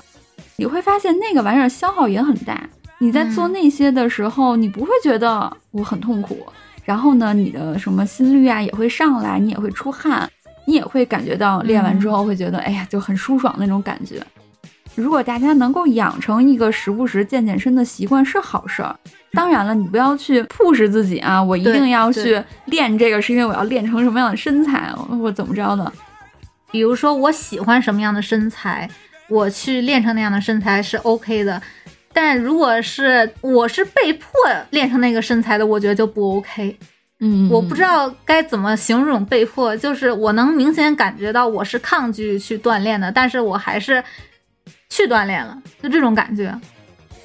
[0.56, 2.68] 你会发现那个玩意儿消耗也很大。
[2.98, 6.46] 你在做那些的时候，你不会觉得我很痛苦，
[6.84, 10.28] 然后呢，你的什么心率啊也会上来，你也会出汗，
[10.66, 14.20] 你也会感觉到练完之后会觉得，哎呀，就很舒爽那种感觉。
[14.98, 18.96] 如果大家能够养成一个时不时健健身的习惯是好事儿。
[19.34, 21.42] 当然了，你不要去 push 自己啊！
[21.42, 25.92] 我一定要去练这个，是因为我要练成什么样的身材，我怎么着的。
[26.72, 28.90] 比如说我喜欢什么样的身材，
[29.30, 31.62] 我去练成那样的身材是 OK 的。
[32.12, 34.28] 但如果是我是被迫
[34.72, 36.76] 练成那个身材的，我觉得就不 OK。
[37.20, 44.04] 嗯，我不知道该怎么形容被迫，就是我能明显感觉到我是抗拒去锻炼的，但是我还是
[44.90, 46.54] 去锻炼了，就这种感觉。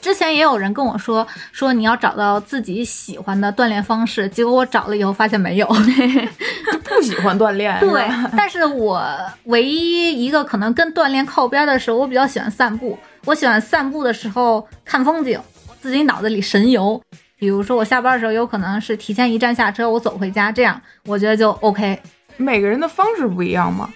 [0.01, 5.66] 之前也有人跟我说，说你要找到自己喜欢的锻炼方式，结果我找了以后发现没有。
[6.72, 9.05] 就不喜欢锻炼，对，但是我
[9.44, 12.98] 唯一一个可能跟锻炼靠边的时候，我比较喜欢散步。
[13.25, 15.40] 我喜欢散步的时候看风景，
[15.81, 17.01] 自己脑子里神游。
[17.38, 22.01] 比如说我下班的时候，有可能是提前一站下车，我走回家，这样我觉得就 OK。
[22.37, 23.88] 每个人的方式不一样嘛。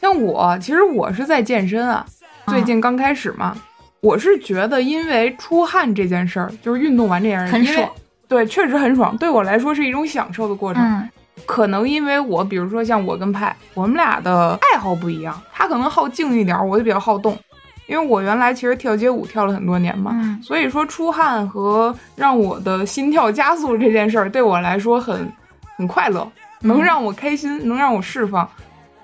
[0.00, 2.04] 像我，其实我是在健身啊，
[2.46, 3.56] 最近刚开始嘛，
[4.00, 7.90] 我是觉得因为出汗这件事儿，就是运动完这件事儿很爽
[8.28, 10.82] 对，确实很爽，对我来说是一种享受的过程。
[10.82, 11.08] 嗯
[11.46, 17.36] 可能因为我，比如说像我跟派，我们俩的爱好不一样，他可能好静一点，我就比较好动。
[17.86, 25.30] 因为我原来其实跳街舞跳了很多年嘛，嗯所以说出汗和让我的心跳加速这件事儿对我来说很
[25.76, 26.26] 很快乐，
[26.60, 28.48] 能让我开心，能让我释放。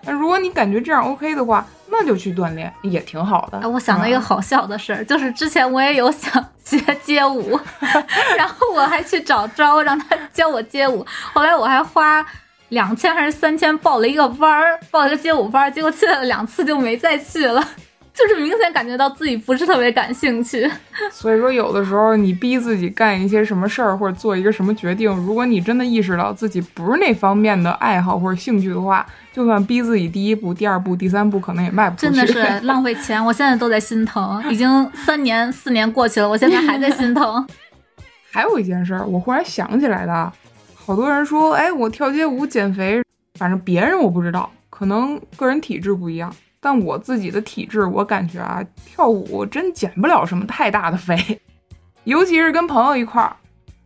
[0.05, 3.59] 那如果你感觉这样 OK 的话，那就去锻炼也挺好的。
[3.59, 7.59] 哎，我想到一个啊好笑的事儿，就是之前我也有想学街舞，
[8.39, 12.25] 然后我还去找招让他教我街舞，后来我还花
[12.69, 17.61] 两千还是三千报了一个班儿，报了个街舞班儿，结果去了两次就没再去了，
[18.15, 20.71] 就是明显感觉到自己不是特别感兴趣。
[21.11, 32.27] 所以说，有的时候你逼自己干一些什么事儿，或者做一个什么决定，如果你真的意识到自己不是那方面的爱好或者兴趣的话，就算逼自己第一步、第二步、第三步，可能也迈不出去真。
[32.27, 37.47] 的是 浪费钱，我现在都在心疼，已经三年四年过去了，我现在还在心疼。
[38.33, 40.33] 还有一件事儿，我忽然想起来的啊，
[40.75, 43.03] 好多人说，哎，我跳街舞减肥，
[43.39, 51.41] 反正别人我不知道，可能个人体质不一样，但我自己的体质，我感觉啊，跳舞真减不了什么太大的肥，
[52.05, 53.37] 尤其是跟朋友一块儿。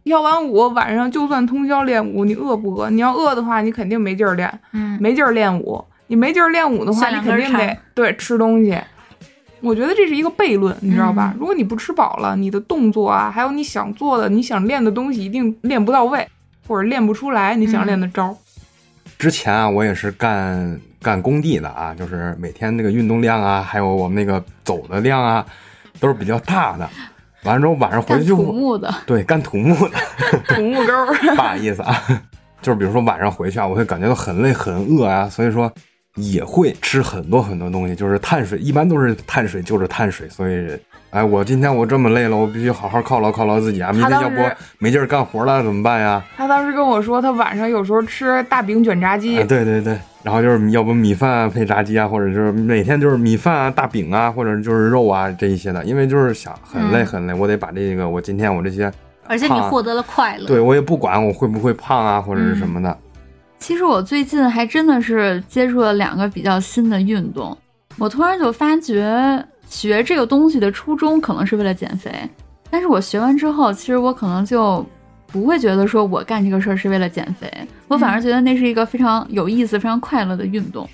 [0.04, 2.90] 跳完舞，晚上就算通宵练舞，你饿不饿？
[2.90, 5.84] 你要饿的话，你肯定没劲儿练，嗯，没劲儿练舞。
[6.06, 8.78] 你没劲儿练舞的话，你肯定得对吃东西。
[9.60, 11.32] 我觉得这是一个悖论，你知道吧？
[11.34, 16.28] 嗯如果你不吃饱了，你的动作啊，还有你想做的、你想练的东西，一定练不到位，
[16.68, 18.36] 或者练不出来你想练的招儿。
[19.18, 25.44] 之前啊，我也是干干工地的啊，就是每天那个运动量啊，还有我们那个走的量啊，
[25.98, 26.86] 都是比较大的。
[27.44, 29.98] 完了之后晚上回去就 干土木的，对干土木的，
[30.48, 30.92] 土木沟，
[31.36, 32.02] 不好意思啊，
[32.60, 35.72] 就是比如说晚上回去啊，我会感觉到很累很饿啊，所以说
[36.16, 40.68] 也会吃很多很多东西，就是碳水，一般都是碳水就是碳水，所以。
[41.10, 43.92] 哎，我今天我这么累了，我必须好好犒劳犒劳自己啊！
[43.92, 44.36] 明天要不
[44.80, 46.20] 没劲儿干活了怎么办呀？
[46.36, 49.38] 他当时跟我说，他晚上有时候吃大饼卷炸鸡。
[49.38, 58.92] 啊、对对对，然后就是要不米饭配炸鸡啊，或者就是每天就是米饭啊、大饼啊，或者就是肉啊这一些的，因为就是想很累很累，我得把这个我今天我这些，
[59.28, 60.46] 而且你获得了快乐。
[60.46, 62.90] 对我也不管我会不会胖啊，或者是什么的。
[62.90, 62.98] 嗯、
[63.58, 67.56] 其实我最近还真的是接触了两个比较新的运动，
[67.98, 69.46] 我突然就发觉。
[69.66, 72.12] 学这个东西的初衷可能是为了减肥，
[72.70, 74.84] 但是我学完之后，其实我可能就
[75.34, 77.52] 不会觉得说我干这个事儿是为了减肥，
[77.88, 80.88] 我反而觉得那是一个非常有意思、非常快乐的运动。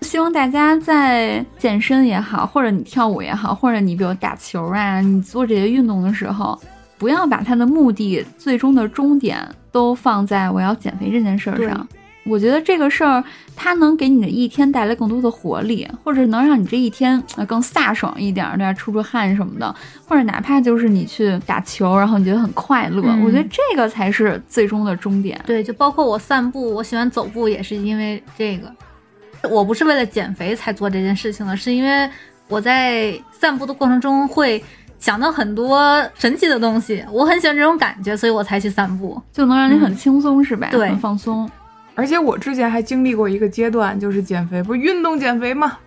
[0.00, 6.60] 希望大家在健身也好，或者你跳舞也好，或者你比如打球啊，你做这些运动的时候，
[6.98, 9.38] 不要把它的目的、最终的终点
[9.70, 11.86] 都放在我要减肥这件事儿上。
[12.26, 13.22] 我觉得这个事儿，
[13.54, 18.72] 它能给你的一天带来更多的活力，或者能让你这一天更飒爽一点，对吧？
[18.72, 19.74] 出出汗什么的，
[20.06, 23.02] 或者哪怕就是你去打球，然后你觉得很快乐。
[23.06, 25.40] 嗯、我觉得这个才是最终的终点。
[25.46, 28.70] 对，就包括我散步，我喜欢走步，也是因为这个。
[29.48, 32.10] 我不是为了减肥才做这件事情的，是因为
[32.48, 34.62] 我在散步的过程中会
[34.98, 40.68] 想到很多神奇的东西，我很喜欢这种感觉，所以我才去散步，就能让你很轻松，嗯、是吧？
[40.72, 41.48] 对，很放松。
[41.96, 45.78] 而且我之前还经历过一个阶段，就是减肥，不是运动减肥吗？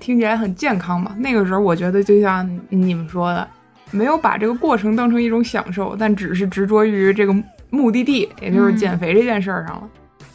[0.00, 1.14] 听起来很健康嘛。
[1.18, 3.48] 那个时候我觉得就像你们说的，
[3.90, 7.34] 没有把这个过程当成一种享受，但只是执着于这个
[7.70, 9.88] 目的地，也就是减肥这件事儿上了。
[10.20, 10.26] 嗯、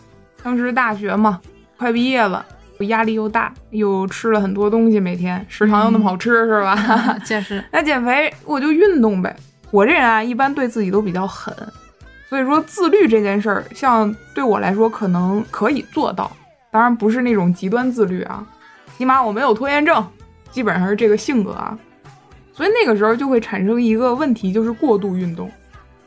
[0.41, 1.39] 当时大学嘛，
[1.77, 2.45] 快毕业了，
[2.79, 7.19] 压力又大，又吃了很多东西，每天食堂又那么好吃，嗯、是吧？
[7.25, 7.63] 确实。
[7.71, 9.35] 那减肥我就运动呗。
[9.71, 11.53] 我这人啊，一般对自己都比较狠。
[12.33, 16.31] 所以说自律这件事儿，像对我来说可能可以做到，
[16.71, 18.43] 当然不是那种极端自律啊，
[18.97, 20.03] 起码我没有拖延症，
[20.49, 21.77] 基本上是这个性格啊。
[22.51, 25.47] 所以那个时候就会产生一个问题，就是过度运动。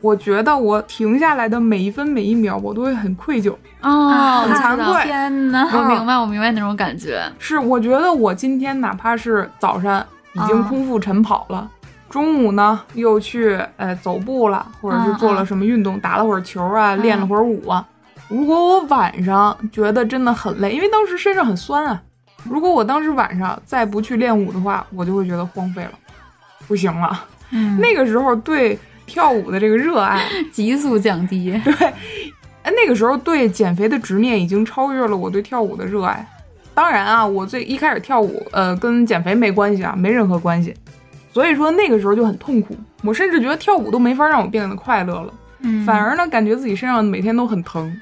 [0.01, 5.03] 我觉得我停下来的每一分每一秒，我都会很愧疚哦，很惭愧。
[5.05, 5.63] 天哪！
[5.77, 7.23] 我明白，我明白那种感觉。
[7.39, 11.71] 是，我觉得我今天哪怕是早上已经空腹晨跑了。
[12.09, 17.85] 中午呢，又去呃走步了，或者是做了什么运动，嗯、打了会儿球啊，嗯、练了会儿舞啊。
[18.29, 22.01] 如果我晚上觉得真的很累，因为当时身上很酸啊。
[22.43, 25.91] 如果我当时晚上再不去练舞的话，我就会觉得荒废了，
[26.67, 27.25] 不行了。
[27.51, 31.59] 嗯，那个时候对跳舞的这个热爱 急速降低。
[31.63, 31.73] 对，
[32.63, 36.25] 哎，那个时候对减肥的执念已经超越了我对跳舞的热爱。
[36.73, 40.75] 当然啊，我最一开始跳舞，呃，跟减肥没关系啊，没任何关系。
[41.37, 47.95] 所以说那个时候就很痛苦，我甚至觉得跳舞都没法让我变得快乐了，嗯，反而呢感觉自己身上每天都很疼，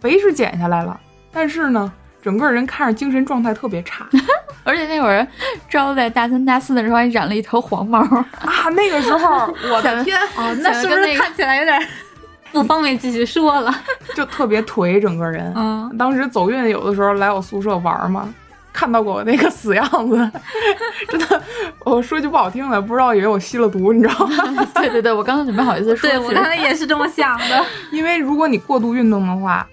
[0.00, 1.00] 肥是减下来了，
[1.32, 1.90] 但是呢
[2.22, 4.06] 整个人看着精神状态特别差，
[4.64, 5.26] 而且那会儿
[5.66, 11.88] 招在大三大四的时候还染了一头黄毛啊，那个时候我 的天，哦，那是不是看起来有点
[12.52, 13.74] 不方便继续说了？
[14.14, 18.28] 就特别颓，整个人，嗯，当时走运有的时候来我宿舍玩嘛。
[18.74, 20.30] 看到过我那个死样子，
[21.08, 21.42] 真的，
[21.84, 24.66] 我说句不好听的，不知道以为我吸了毒，你知道吗？
[24.74, 27.64] 对对对，我刚刚准备好意思说，对我刚才也是这么想的。
[27.92, 29.64] 因为如果你过度运动的话，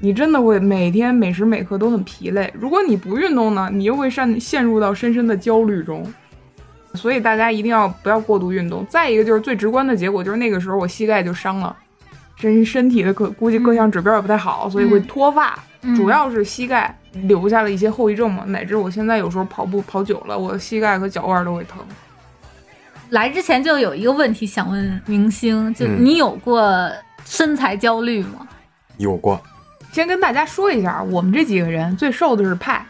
[0.00, 6.06] 你真的会每天每时每刻都很疲累；如果你不运动呢，你又会陷陷入到深深的焦虑中。
[6.94, 8.84] 所以大家一定要不要过度运动。
[8.88, 11.74] 再一个就是最直观的结果，就是那个时候我膝盖就伤了，
[12.36, 16.94] 身身体的各估计各项指标也不太好，所以会脱发，嗯、主要是膝盖。
[17.12, 21.78] 留下了一些后遗症嘛，乃至我现在有时候跑步跑久了，我的膝盖和脚腕都会疼。
[23.10, 26.88] 来之前就有一个问题想问明星，就嗯你有过
[27.24, 28.46] 身材焦虑吗？
[28.98, 29.40] 有过。
[29.90, 32.86] 先跟大家说一下，我们这几个人最瘦的是派，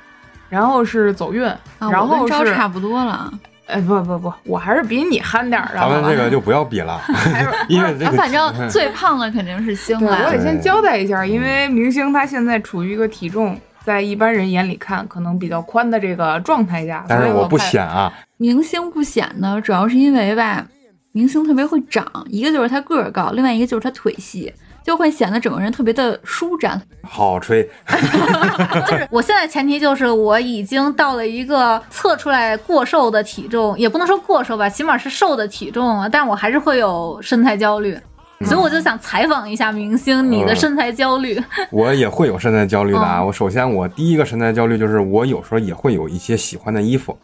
[0.50, 3.32] 然后是走运，啊、然后是差不多了。
[3.64, 5.80] 哎，不不不，我还是比你憨点儿的。
[5.80, 7.00] 咱们这个就不要比了，
[7.70, 10.26] 因为这个、啊、反正最胖的肯定是星来。
[10.26, 13.58] 我得先交代一下，因为明星他现在处于一个体重。
[13.84, 18.12] 在一般人眼里看，可能比较宽的这个状态下，但是我不显啊。
[18.36, 20.66] 明星不显呢，主要是因为吧，
[21.12, 24.52] 明星特别会长，一个就是他个儿高，另外一个就是他腿细，
[24.84, 26.80] 就会显得整个人特别的舒展。
[27.02, 27.68] 好吹，
[28.86, 37.98] 就是我现在前提就是我已经到了一个测出来过瘦的体重，也不能说过瘦吧，起码是瘦的体重了，但我还是会有身材焦虑。
[38.46, 41.38] 所以我就想采访一下明星，你的身材焦虑。
[41.70, 43.18] 我也会有身材焦虑的啊！
[43.20, 47.14] 嗯我首先我第一个身材焦虑就是我有时候也会有一些喜欢的衣服，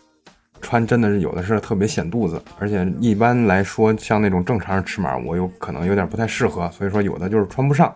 [0.60, 7.90] 穿真的是有的是特别显肚子，而且一般来说像那种正常尺码，我有可能有点不太适合，所以说有的就是穿不上，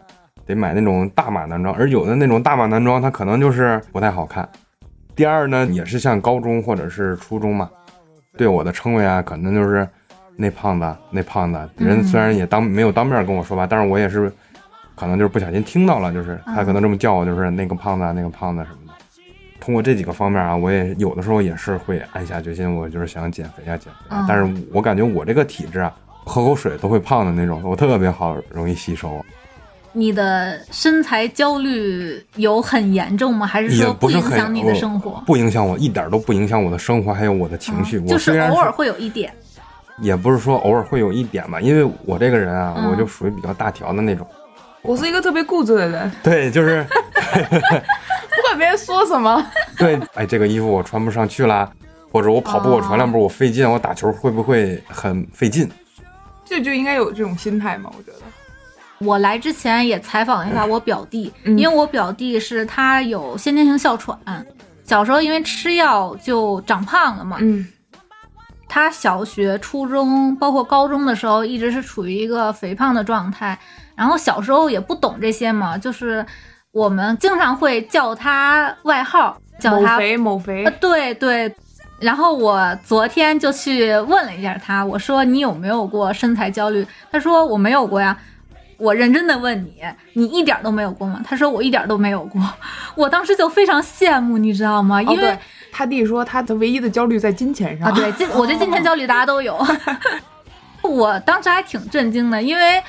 [0.46, 4.48] 得买那种大码男装，而有的那种大码男装它可能就是不太好看。
[5.14, 7.68] 第二呢，也是像高中或者是初中嘛，
[8.38, 9.86] 对我的称谓啊，可能就是
[10.40, 11.58] 那胖子，那胖子。
[11.76, 14.32] 人虽然也当没有当面跟我说吧，但是我也是
[14.94, 18.94] 可能就是不小心听到了，就是他可能这么叫我，就是那个胖子啊，那个胖子什么的。
[19.60, 24.22] 通过这几个方面啊，我也有的时候也是会暗下决心，我就是想减肥啊，减肥啊。
[24.22, 29.22] 嗯但是我感觉我这个体质啊，喝口水都会胖的那种，我特别好，容易吸收。
[29.92, 33.44] 你的身材焦虑有很严重吗？
[33.44, 35.22] 还是说不影响你的生活？
[35.26, 37.98] 不影响我，一点都不影响我的生活，还有我的情绪。
[37.98, 39.32] 嗯就是我偶尔会有一点。
[40.00, 44.26] 也不是说偶尔会有一点吧，因为我这个人啊，嗯我就属于比较大条的那种。
[44.82, 46.82] 我是一个特别固执的人， 对，就是
[47.44, 49.44] 不管别人说什么，
[49.76, 51.70] 对，哎，这个衣服我穿不上去啦，
[52.10, 55.68] 或者我跑步我传两步我费劲，我打球会不会很费劲？
[56.44, 58.24] 这就应该有这种心态嘛，我觉得。
[58.98, 64.18] 我来之前也采访了一下我表弟，嗯因为我表弟是他有先天性哮喘，
[64.84, 67.36] 小时候因为吃药就长胖了嘛。
[67.40, 67.66] 嗯
[68.70, 73.58] 他小学、初中，包括高中的时候，一直是处于一个肥胖的状态。
[73.96, 76.24] 然后小时候也不懂这些嘛，就是
[76.70, 81.52] 我们经常会叫他外号，叫他某肥某肥呃，，对对。
[81.98, 86.86] 然后我昨天就去问了一下他，我说你有没有过身材焦虑？
[87.10, 88.16] 他说我没有过呀。
[88.78, 89.74] 我认真的问你，
[90.14, 91.20] 你一点都没有过吗？
[91.22, 92.40] 他说我一点都没有过。
[92.94, 95.02] 我当时就非常羡慕，你知道吗？
[95.02, 95.38] 因哦，为、对
[95.72, 99.58] 他弟说他的唯一的焦虑在金钱上啊，对，金我觉得金钱焦虑大家都有。
[100.82, 102.82] 我当时还挺震惊的，因为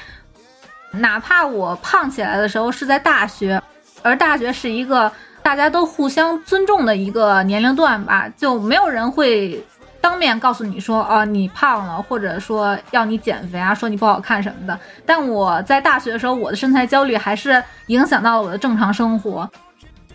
[0.92, 3.62] 哪怕我胖起来的时候是在大学，
[4.02, 5.12] 而大学是一个
[5.44, 9.62] 大家都互相尊重的一个年龄段吧，就没有人会
[10.00, 14.80] 当面告诉你说啊你胖了，或者说要你减肥啊，说你不好看什么的。
[15.06, 19.50] 但我在大学的时候，我的身材焦虑还是影响到了我的正常生活，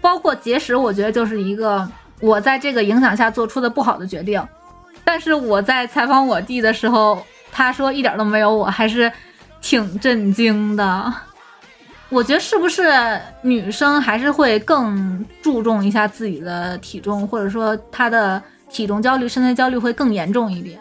[0.01, 1.87] 包括节食，我觉得就是一个
[2.21, 4.43] 我在这个影响下做出的不好的决定。
[5.05, 9.11] 但是我在采访我弟的时候，他说一点都没有，我还是
[9.61, 11.13] 挺震惊的。
[12.09, 12.85] 我觉得是不是
[13.43, 20.79] 女生还是会更注重一下自己的体重，或者说她的体重焦虑、身材焦虑会更严重一点？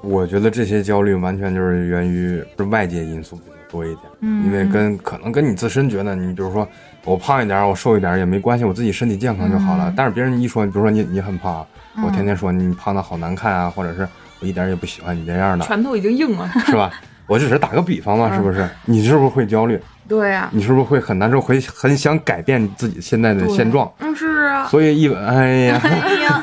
[0.00, 6.66] 我觉得这些焦虑完全就是源于是外界因素比较多一点，嗯因为跟可能跟你自身觉得你比如说
[7.08, 9.88] 我胖一点，我瘦一点也没关系，我自己身体健康就好了。
[9.88, 11.66] 嗯但是别人一说，比如说你你很胖，
[11.96, 14.06] 嗯我天天说你胖的好难看啊，或者是
[14.40, 16.48] 我一点也不喜欢你这样的，拳头已经硬了。
[16.66, 16.90] 是吧？
[17.26, 18.68] 我只是打个比方嘛，嗯是不是？
[18.84, 19.80] 你是不是会焦虑？
[20.06, 23.90] 对呀、你是不是会很难受，会很想改变自己现在的现状？
[24.00, 26.42] 嗯，是啊，所以一哎呀， 哎呀，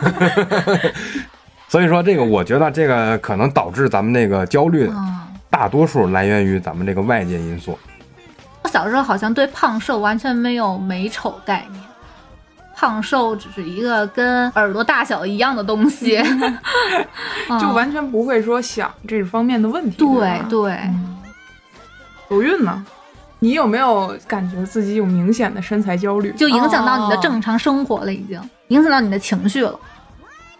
[1.67, 7.71] 所以说这个我觉得这个可能导致咱们那个焦虑，嗯，大多数来源于咱们这个外界因素。
[7.71, 7.94] 我
[8.75, 11.81] 小时候好像对胖瘦完全没有美丑概念，
[12.75, 16.17] 胖瘦只是一个跟耳朵大小一样的东西，
[17.49, 19.95] 嗯就完全不会说想这方面的问题。
[19.95, 20.77] 对对。
[22.27, 22.85] 走运呢？
[23.39, 26.33] 你有没有感觉自己有明显的身材焦虑？
[26.33, 29.79] 就影响到你的哦正常生活了，已经影响到你的情绪了。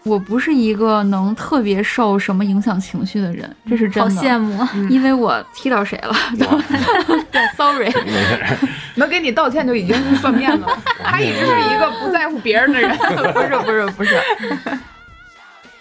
[0.06, 4.22] 我不是一个能特别受什么影响情绪的人，这是真的好。
[4.22, 4.70] 羡慕啊！
[4.88, 6.14] 因为我踢到谁了？
[7.32, 7.86] 对，sorry。
[8.06, 10.78] 没事， 能给你道歉就已经是算面子了。
[11.02, 12.96] 他一直是一个不在乎别人的人，
[13.34, 14.16] 不是不是不是。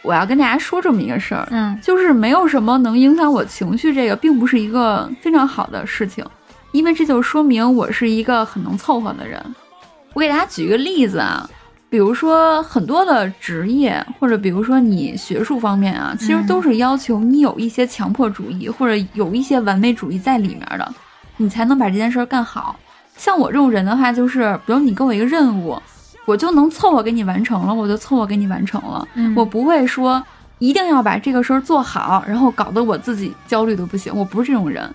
[0.02, 6.26] 我要跟大家说这么一个事儿，嗯就是没有什么能影响我情绪，这个并不是一个非常好的事情，
[6.72, 9.40] 因为这就说明我是一个很能凑合的人。
[10.14, 11.48] 我给大家举一个例子啊，
[11.96, 20.94] 比如说很多的职业，或者比如说你学术方面啊，其实都是要求你有一些强迫主义，或者有一些完美主义在里面的，
[21.38, 22.76] 你才能把这件事儿干好。
[23.16, 25.82] 像我这种人的话，就是比如你给我一个任务，
[26.26, 29.08] 我就能凑合给你完成了，我就凑合给你完成了。
[29.14, 30.22] 嗯我不会说
[30.60, 34.14] 一定要把这个事儿做好，然后搞得我自己焦虑的不行。
[34.14, 34.94] 我不是这种人。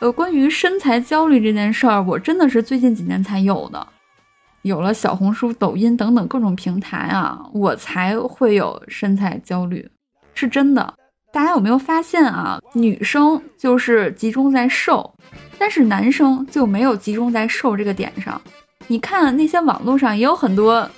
[0.00, 3.86] 呃，关于身材焦虑这件事儿，我真的是最近几年才有的。
[4.66, 9.88] 有了小红书、抖音等等各种平台啊，我才会有身材焦虑，
[10.34, 10.92] 是真的。
[11.32, 12.58] 大家有没有发现啊？
[12.72, 15.14] 女生就是集中在瘦，
[15.56, 18.40] 但是男生就没有集中在瘦这个点上。
[18.88, 20.88] 你看那些网络上也有很多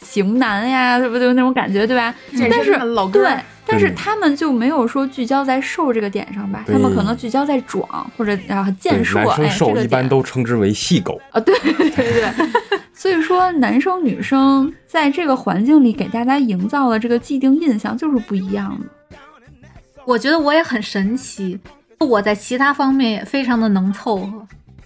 [0.00, 1.30] 型男呀，对不对？
[1.34, 2.14] 那种感觉，对吧？
[2.50, 6.64] 但是老哥对，但是他们就没有说聚焦在瘦这个点上吧？
[6.66, 11.20] 他们可能聚焦在壮或者啊健，硕，男生哎，这个瘦一般都称之为细狗。
[11.32, 12.48] 啊，对对对对。
[12.98, 19.16] 所以说，男生女生在这个环境里给大家营造的这个既定印象就是不一样的。
[20.04, 21.56] 我觉得我也很神奇，
[22.00, 24.44] 我在其他方面也非常的能凑合，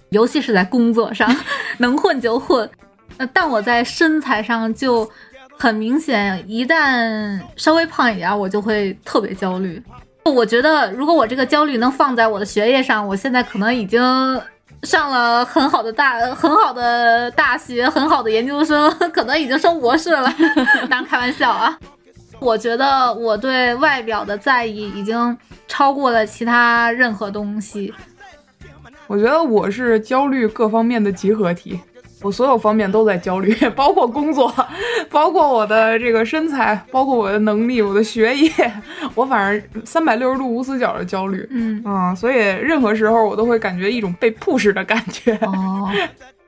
[0.09, 1.35] 尤其是在工作上，
[1.79, 2.69] 能混就混。
[3.17, 5.09] 呃，但我在身材上就
[5.57, 9.81] 很明显，一旦稍微胖一点，我就会特别焦虑。
[10.23, 13.99] 我觉得，如果我这个焦虑能放在我的学业上，我现在可能已经
[14.83, 20.33] 上了很好的大、很好的大学、很好的研究生，可能已经升博士了。
[20.89, 21.77] 当开玩笑啊。
[22.39, 27.93] 我觉得我对外表的在意已经超过了其他任何东西。
[29.07, 31.79] 我觉得我是焦虑各方面的集合体，
[32.23, 34.51] 我所有方面都在焦虑，包括工作，
[35.11, 38.49] 包括我的这个身材，包括我的能力、我的学业，
[39.13, 41.45] 我反正三百六十度无死角的焦虑。
[41.51, 45.35] 嗯，啊、所以任何时候我都会感觉一种被 push 的感觉。
[45.41, 45.91] 哦，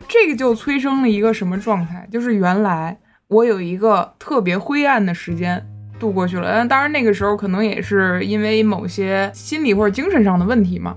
[0.07, 2.07] 这个就催生了一个什么状态？
[2.09, 2.97] 就是原来
[3.27, 5.61] 我有一个特别灰暗的时间
[5.99, 10.95] 度过去了，但当然那个时候可能也是因为某些心理或者精神上的问题嘛，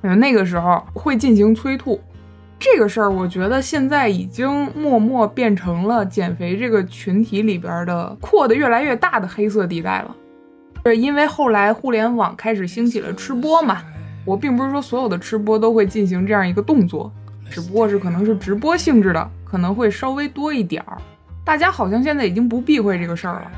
[0.00, 2.00] 嗯，那个时候会进行催吐。
[2.60, 10.14] 这个事儿，我觉得现在已经默默变成了减肥这个群体里边的扩得越来越大的黑色地带了。
[10.84, 13.78] 是因为后来互联网开始兴起了吃播嘛，
[14.26, 17.10] 我并不是说所有的吃播都会进行这样一个动作，
[17.50, 20.98] 只不过是可能是直播性质的，可能会稍微多一点儿。
[21.42, 23.50] 大家好像现在已经不避讳这个事儿了。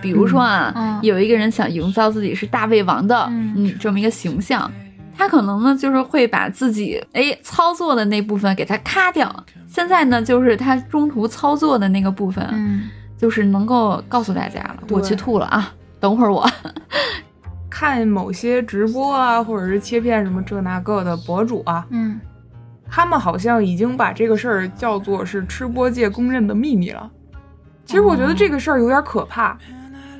[0.00, 4.70] 比如说啊，嗯有一个人想营造自己是大胃王的，嗯这么一个形象，
[5.22, 9.32] 他可能呢就是会把自己哎操作的那部分给他咔掉。
[9.68, 16.44] 现在呢，就是他中途操作的那个部分，嗯，就是能够告诉大家了，我去吐了啊，等会儿我。
[17.70, 22.20] 看某些直播啊，或者是切片什么这那个的博主啊，嗯，
[22.90, 27.08] 他们好像已经把这个事儿叫做是吃播界公认的秘密了。
[27.86, 29.56] 其实我觉得这个事儿有点可怕，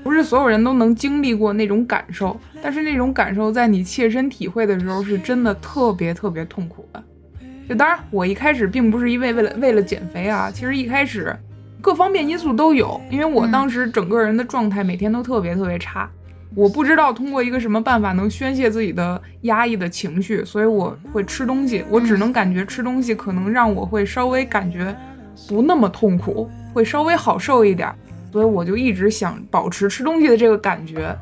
[0.02, 7.02] 不是所有人都能经历过那种感受，但是那种感受在你切身体会的时候，是真的特别特别痛苦的。
[7.68, 11.34] 就当然，我一开始并不是因为为了为了减肥啊，其实一开始
[11.80, 16.10] 各方面因素都有，因为我当时整个人的状态每天都特别特别差，
[16.54, 24.94] 我不知道通过一个什么办法能宣泄自己的压抑的情绪，所以我会吃东西，我只能感觉吃东西可能让我会稍微感觉
[25.48, 27.88] 不那么痛苦，会稍微好受一点，
[28.32, 31.16] 所以我就一直想保持吃东西的这个感觉。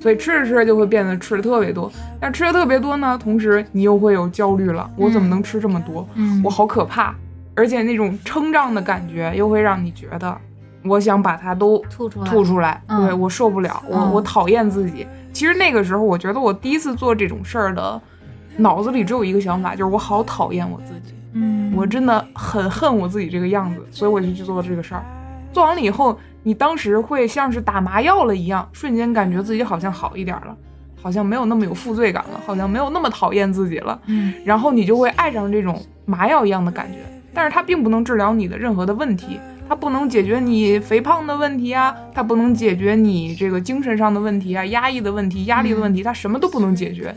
[0.00, 1.88] 所以吃着吃着就会变得吃的特别多，
[2.18, 6.04] 但吃的特别多呢，同时你又会有焦虑了，我怎么能吃这么多？
[6.16, 7.14] 嗯我好可怕，
[7.54, 10.36] 而且那种撑胀的感觉又会让你觉得，
[10.84, 15.06] 我想把它都吐出来，吐出来，嗯对我受不了，我、嗯我讨厌自己。
[15.32, 18.02] 其实那个时候，我觉得我第一次做这种事儿的，
[18.56, 25.04] 脑子里只有一个想法，就是我好讨厌我自己，嗯，我真的很恨我自己这个样子，所以我就去做这个事儿。
[25.52, 30.56] 做完了以后，你当时会像是打麻药了一样，瞬间感觉自己好像好一点了，
[31.00, 34.00] 好像没有那么有负罪感了，好像没有那么讨厌自己了。
[34.06, 36.98] 嗯然后你就会爱上这种麻药一样的感觉。
[37.34, 47.14] 但是它并不能治疗你的任何的问题，它不能解决你肥胖的问题啊，它不能解决你这个精神上的问题啊、压抑的问题、压力的问题，它什么都不能解决。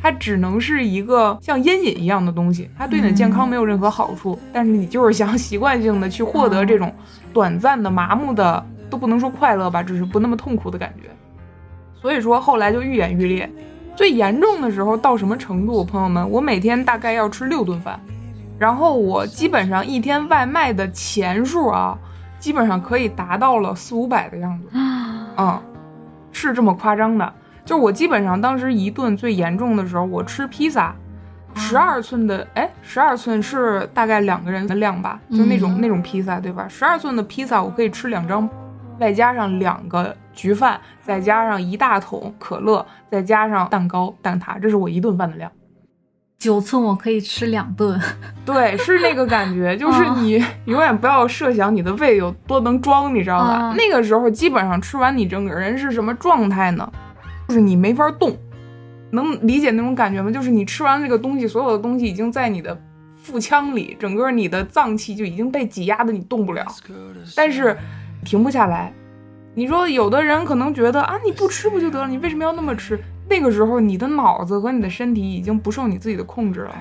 [0.00, 6.92] 它只能是一个像烟瘾一样的东西，它对你的健康没有任何好处，但是你就是想 习惯性的去获得这种
[7.32, 11.10] 短暂的、麻木的，都不能说快乐吧，只是不那么痛苦的感觉。
[11.94, 13.50] 所以说后来就愈演愈烈，
[13.96, 15.84] 最严重的时候到什么程度？
[15.84, 17.98] 朋友们，我每天大概要吃六顿饭，
[18.58, 21.98] 然后我基本上一天外卖的钱数啊，
[22.38, 24.68] 基本上可以达到了四五百的样子。
[25.36, 25.58] 嗯，
[26.30, 27.32] 是这么夸张的。
[27.64, 30.94] 就是我基本上当时一顿最严重的时候，我吃披萨，
[31.54, 36.66] 十二寸的，哎，十二寸是大概两个人的量吧，就那种、嗯那种披萨，对吧？
[36.68, 38.48] 十二寸的披萨我可以吃两张，
[38.98, 45.50] 外加上两个焗饭，再加上一大桶可乐，再加上蛋糕、蛋挞，这是我一顿饭的量。
[46.36, 47.98] 九寸我可以吃两顿，
[48.44, 53.70] 对，是那个感觉，就是你 永远不要设想你的胃有多能装，你知道吧？
[53.72, 56.92] 嗯那个时候基本上吃完，你整个人是什么状态呢？
[57.48, 58.36] 就是你没法动，
[59.10, 60.30] 能理解那种感觉吗？
[60.30, 62.78] 就是你吃完这个东西，所有的东西已经在你的
[63.22, 66.66] 腹腔里，整个你的脏器就已经被挤压的你动不了，
[67.36, 67.76] 但是
[68.24, 68.92] 停不下来。
[69.54, 72.08] 你说有的人可能觉得啊，你不吃不就得了？
[72.08, 72.98] 你为什么要那么吃？
[73.28, 76.74] 那个时候你的脑子和你的身体已经不受你自己的控制了，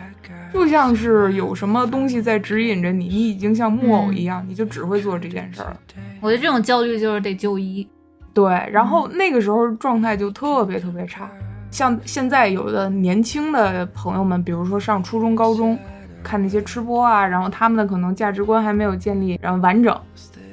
[0.51, 5.77] 就像是有什么东西在指引着你，你已经像木偶一样，你就只会做这件事儿了。
[6.19, 7.87] 我觉得这种焦虑就是得就医。
[8.33, 11.29] 对，然后那个时候状态就特别特别差。
[11.69, 15.77] 像现在有的年轻的朋友们，比如说上初中、高中，
[16.23, 19.99] 看那些吃播啊，然后他们的可能价值观还没有建立，然后完整，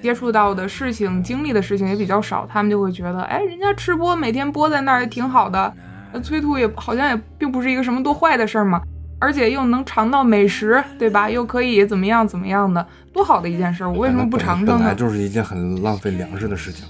[0.02, 5.72] 接触到的事情、经历的事情也比较少，他们就会觉得，哎，人家吃播每天播在那儿也挺好的，
[6.12, 8.80] 那催吐也好像也并不是一个什么多坏的事儿嘛，
[9.18, 11.28] 而且又能尝到美食，对吧？
[11.28, 14.94] 又可以怎么样怎么样的，多好的一件事儿，我为什么不尝尝本来？
[14.94, 16.86] 就是一件很浪费粮食的事情。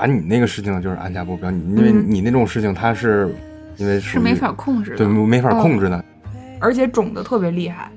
[0.00, 3.30] 把你那个事情就是按下不表，你因为嗯你那种事情，它是
[3.76, 4.96] 因为是没法控制的。
[4.96, 6.02] 对没法控制的。
[6.58, 7.90] 而且肿的特别厉害。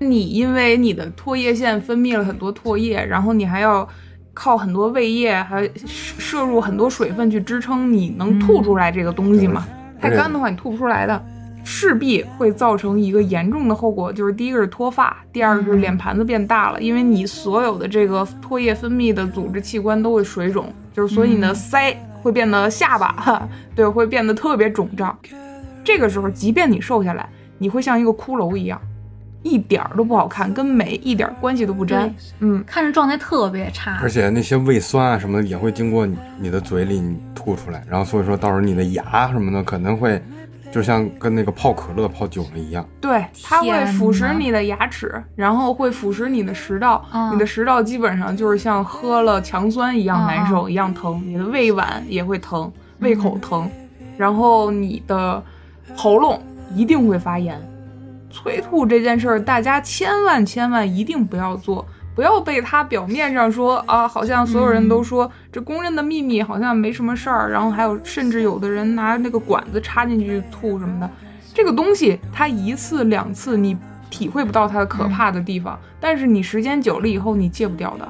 [0.00, 3.88] 你因为你的唾液腺分泌了很多唾液，然后你还要
[4.34, 5.70] 靠很多胃液，还摄
[6.18, 9.64] 摄入很多水分去支撑你能吐出来这个东西嘛。
[10.00, 11.24] 太干的话你吐不出来的，
[11.72, 25.16] 势必会造成一个严重的后果，就是第一个是脱发，第二个是脸盘子变大了，因为你所有的这个唾液分泌的组织器官都会水肿，就是所以你的腮会变得下巴，哈，对，会变得特别肿胀。
[25.84, 28.80] 这个时候，即便你瘦下来，你会像一个骷髅一样，
[29.44, 32.12] 一点儿都不好看，跟美一点儿关系都不沾。
[32.40, 34.10] 嗯，看着状态特别差而。
[34.10, 40.20] 且那些胃酸啊什么的也会经过你你的嘴里你吐出来，然后所以说到时候你的牙什么的可能会，
[40.70, 42.86] 就像跟那个泡可乐泡久了一样。
[43.00, 53.68] 对，它会腐蚀你的牙齿，然后会腐蚀你的食道，嗯你的食道基本上就是像喝了强酸一样难受，嗯一样疼，你的胃脘也会疼，胃口疼，
[54.16, 55.42] 然后你的
[55.96, 56.40] 喉咙
[56.74, 57.60] 一定会发炎。
[58.32, 61.84] 催吐这件事儿，大家千万千万一定不要做，
[62.20, 71.10] 不要被他表面上说啊，好像所有人都说、这公认的秘密，好像没什么事儿，然后还有甚至有的人拿那个管子插进去吐什么的，
[71.54, 73.74] 这个东西它一次两次你
[74.10, 78.06] 体会不到它的可怕的地方，但是你时间久了以后你戒不掉的。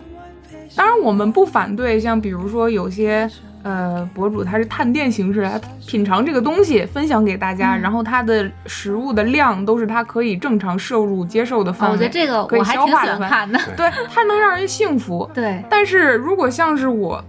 [0.75, 3.31] 当然，我们不反对，像比如说有些
[3.63, 11.97] 呃博主他是探店形式，他品尝这个东西分享给大家，嗯然后他的食物的量都是他可以正常摄入接受的哦范围。
[11.97, 13.59] 我觉得这个可以我还挺喜欢看的。
[13.77, 15.31] 对，它能让人幸福。
[15.35, 17.23] 对，但是如果像是我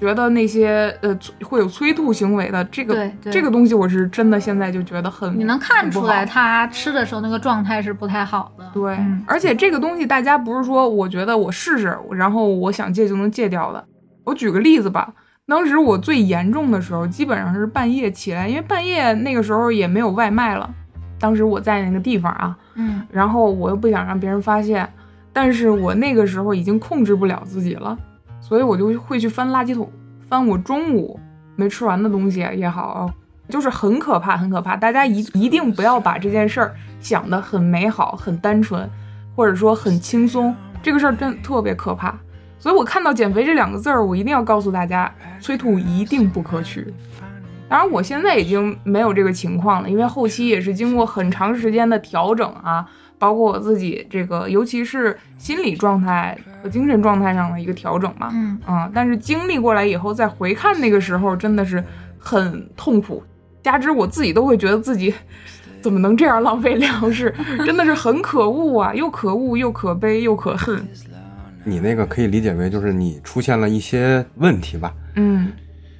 [0.00, 8.64] 觉得那些呃会有催吐行为的这个这个东西，我是真的现在就觉得很你能看出来好他吃的时候那个状态是不太好的。
[8.74, 13.84] 对，嗯而且这个东西大家不是说我觉得我试试，然后我想戒就能戒掉的。
[14.24, 15.12] 我举个例子吧，
[15.46, 20.68] 当时我最严重的时候，基本上是半夜起来，因为半夜那个时候也没有外卖了。
[21.18, 24.90] 当时我在那个地方啊，嗯然后我又不想让别人发现，
[25.32, 27.96] 但是我那个时候已经控制不了自己了，
[28.40, 29.90] 所以我就会去翻垃圾桶，
[30.28, 31.20] 翻我中午
[31.56, 33.10] 没吃完的东西也好，
[33.48, 34.76] 就是很可怕，很可怕。
[34.76, 38.88] 大家一一定不要把这件事儿想得很美好、很单纯，
[39.36, 42.18] 或者说很轻松，这个事儿真的特别可怕。
[42.58, 46.86] 所以我看到减肥这两个字儿，我一定要告诉大家，催吐一定不可取。
[47.68, 52.86] 当然，我现在已经没有这个情况了，因为后期也是经过很长时间的调整啊，
[53.18, 58.30] 包括我自己这个，尤其是心理状态和精神状态上的一个调整嘛。
[58.32, 61.82] 嗯，啊、但是经历过来以后，再回看那个时候，真的是
[62.18, 63.22] 很痛苦，
[63.62, 65.12] 加之我自己都会觉得自己
[65.80, 67.34] 怎么能这样浪费粮食，
[67.66, 70.86] 真的是很可恶啊，又可恶又可悲又可恨。
[71.64, 74.94] 你那个可以理解为就是你出现了一些问题吧。
[75.16, 75.48] 嗯，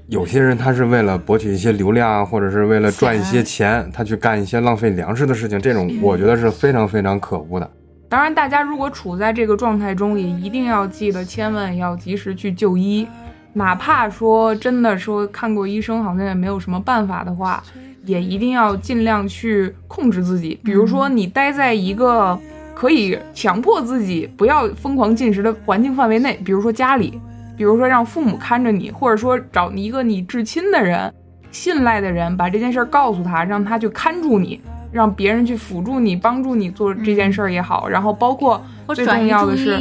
[0.08, 7.70] 有些人他是为了博取一些流量，或者是为了赚一些钱，他去干一些浪费粮食的事情，这种我觉得是非常非常可恶的。
[8.08, 13.06] 当然，大家如果处在这个状态中，也一定要记得，千万要及时去就医。
[13.54, 17.62] 哪怕说真的说看过医生，好像也没有什么办法的话，
[18.04, 20.58] 也一定要尽量去控制自己。
[20.62, 22.38] 比如说，你待在一个
[22.74, 27.20] 可以强迫自己不要疯狂进食的环境范围内，比如说家里，
[27.56, 31.12] 比如说让父母看着你，或者说找一个你至亲的人、
[31.50, 34.60] 信赖的人，把这件事儿告诉他，让他去看住你。
[34.92, 38.64] 让别人去辅助你、帮助你做这件事儿也好，然后包括
[38.94, 39.74] 最重要的是。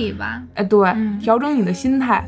[0.56, 2.28] 哎，对，嗯调整你的心态。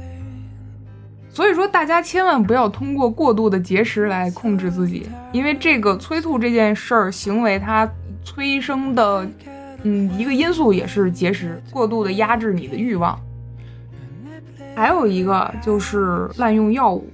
[1.32, 7.89] 所以说，大家千万不要通过过度的节食来控制自己，因为这个催吐这件事儿行为，它
[8.24, 9.28] 催生的，
[9.88, 13.18] 嗯，一个因素也是节食，过度的压制你的欲望。
[14.76, 17.08] 还有一个就是滥用药物，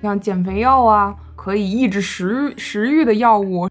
[0.00, 3.68] 像减肥药啊，可以抑制食欲食欲的药物，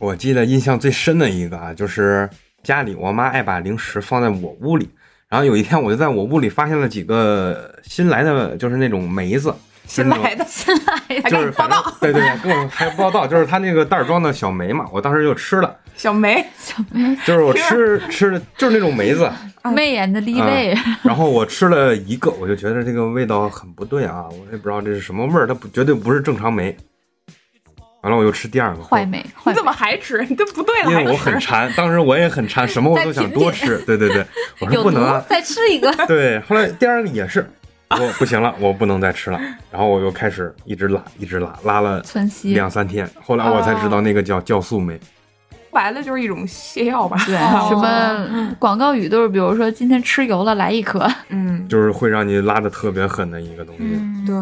[0.00, 2.28] 我记得印象最深的一个啊，就是
[2.62, 4.88] 家里我妈爱把零食放在我屋里，
[5.28, 9.54] 然后有一天我就在我屋里发现了几个新来的，就是那种梅子，
[9.84, 11.94] 新来的，新来的，就是报道。
[12.00, 19.30] 对对对，跟我还报道，就是他那个袋儿装的小梅嘛，我当时就吃了，小梅，小梅就是我吃吃的就是那种梅子，
[19.74, 26.76] 媚眼的立位，然后我吃了一个，我就觉得这个味道很不对啊，我也不知道这是什么味儿，它不绝对不是正常梅。
[28.02, 30.24] 完了，我又吃第二个，坏梅，你怎么还吃？
[30.28, 31.16] 你这不对了，因为我？
[31.16, 33.78] 很馋，当时我也很馋，什么我都想多吃。
[33.78, 34.24] 对对对，
[34.60, 35.92] 我说不能啊，，再吃一个。
[36.06, 37.44] 对，后来第二个也是，
[37.88, 39.40] 我不行了，我不能再吃了。
[39.72, 42.00] 然后我又开始一直拉，一直拉，拉了
[42.44, 43.08] 两三天。
[43.24, 45.00] 后来我才知道那个叫酵素酶。
[45.76, 47.16] 白了就是一种泻药吧？
[47.26, 51.06] 对，哦什么广告语都是，比如说今天吃油了，来一颗。
[51.28, 53.84] 嗯，就是会让你拉的特别狠的一个东西。
[53.84, 54.34] 嗯，对。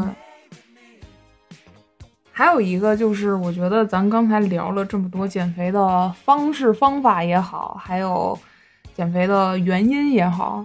[2.30, 8.38] 还有一个就是，我觉得咱刚才聊了这么多减肥的方式方法也好，还有
[8.96, 10.64] 减肥的原因也好，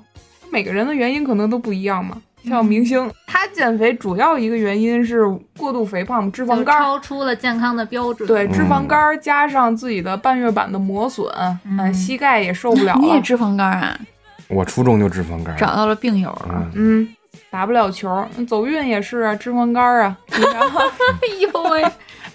[0.51, 2.17] 每个人的原因可能都不一样嘛。
[2.45, 5.23] 像明星，他减肥主要一个原因是
[5.57, 8.27] 过度肥胖、脂肪就肝儿，超出了健康的标准。
[8.27, 11.27] 对，脂肪肝儿加上自己的半月板的磨损，
[11.65, 11.77] 嗯。
[11.79, 13.99] 哎膝盖也受不了了， 你也脂肪肝啊？
[14.47, 16.71] 我初中就脂肪肝，找到了病友了。
[16.75, 17.15] 嗯，嗯，
[17.51, 20.17] 打不了球，走运也是啊，脂肪肝儿啊，
[20.53, 21.83] 然 后哎呦喂！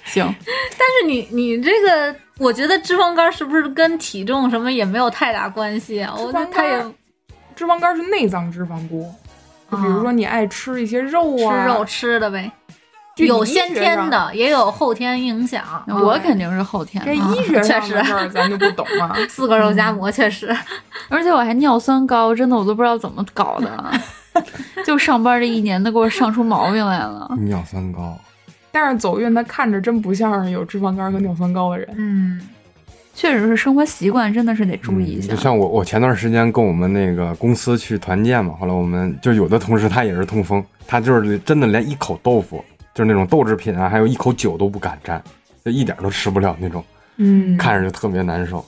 [0.04, 6.14] 行， 但是你你这个，我觉得脂肪肝是不是跟体重什么也没有太大关系啊？
[6.16, 6.78] 我觉得它也
[7.56, 9.02] 脂肪肝是内脏脂肪多，
[9.74, 12.50] 就比如说你爱吃一些肉啊吃啊，肉吃的呗，
[13.16, 13.44] 有。
[13.44, 15.62] 先天的，也有后天影响。
[15.86, 19.14] 我肯定是后天的，这医学 上确实的事儿咱就不懂了。
[19.28, 20.54] 四个肉夹馍确实，
[21.08, 23.92] 而且我还尿酸高，真的我都不知道怎么搞的。
[24.84, 27.28] 就上班这一年都给我上出毛病来了。
[27.40, 28.18] 尿酸高。
[28.72, 31.88] 但是走运他看着真不像是有脂肪肝和尿酸高的人。
[31.96, 32.40] 嗯，
[33.14, 35.32] 确实是生活习惯真的是得注意一下。
[35.32, 42.62] 嗯就像我，我前段时间跟我们那个公司去团建嘛，后来我们就有的同事他也是痛风，他就是真的连一口豆腐，
[42.92, 45.22] 就是那种豆制品啊，还有一口酒都不敢沾，
[45.64, 46.84] 就一点都吃不了那种，
[47.18, 48.64] 嗯看着就特别难受。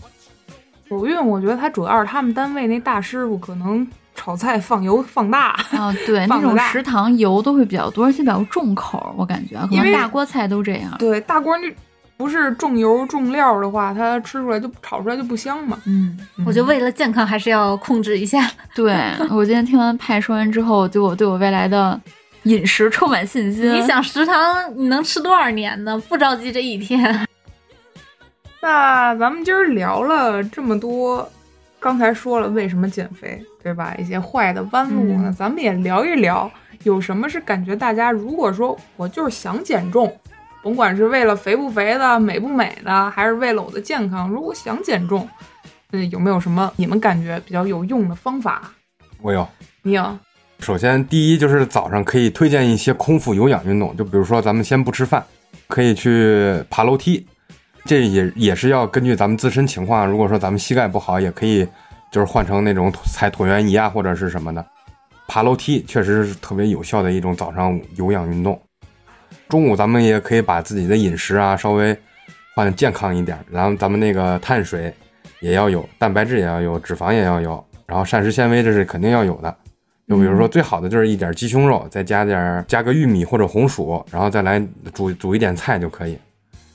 [0.89, 3.85] 走运，我觉得他主要是他们单位那大师傅可能
[4.15, 10.95] 炒菜放油放大，啊，对， 那种食堂油都会比较多，而且比较重口，我感觉可因为能大锅菜都这样。
[10.99, 11.69] 对大锅那
[12.17, 15.79] 不是重油重料的话，它吃出来就炒出来就不香嘛。
[15.87, 18.51] 嗯，我觉得为了健康还是要控制一下。
[18.75, 18.95] 对
[19.31, 22.01] 我今天听完派说完之后，对我对我未来的
[22.45, 23.71] 饮食充满信心。
[23.73, 26.01] 你想食堂你能吃多少年呢？
[26.09, 27.27] 不着急这一天。
[28.63, 31.31] 那咱们今儿聊了这么多，
[31.79, 33.95] 刚才说了为什么减肥，对吧？
[33.99, 36.51] 一些坏的弯路，嗯咱们也聊一聊，
[36.83, 40.13] 有什么是感觉大家如果说我就是想减重，
[40.63, 45.29] 甭管是为了肥不肥的、美不美的，还是为了我的健康，如果想减重，
[45.93, 48.73] 嗯，有没有什么你们感觉比较有用的方法？
[49.21, 49.47] 我有，
[49.83, 50.19] 你有？
[50.59, 55.25] 首先第一就是早上可以推荐一些空腹有氧运动，就比如说咱们先不吃饭，
[55.69, 57.27] 可以去爬楼梯，
[57.85, 61.69] 这也也是要根据咱们自身情况，如果说咱们膝盖不好，也可以
[62.11, 64.67] 就是换成那种踩椭圆仪啊或者是什么的。
[65.29, 68.61] 爬楼梯确实是特别有效的一种早上有氧运动。
[69.49, 71.97] 中午咱们也可以把自己的饮食啊稍微
[72.55, 74.93] 换健康一点，然后咱们那个碳水
[75.41, 79.57] 也要有，蛋白质也要有，脂肪也要有，然后膳食纤维这是肯定要有的。
[80.09, 86.17] 就比如说最好的就是一点鸡胸肉，再加点加个玉米或者红薯，然后再来煮煮一点菜就可以。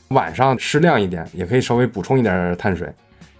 [0.09, 2.93] 晚上适量一点，也可以稍微补充一点碳水，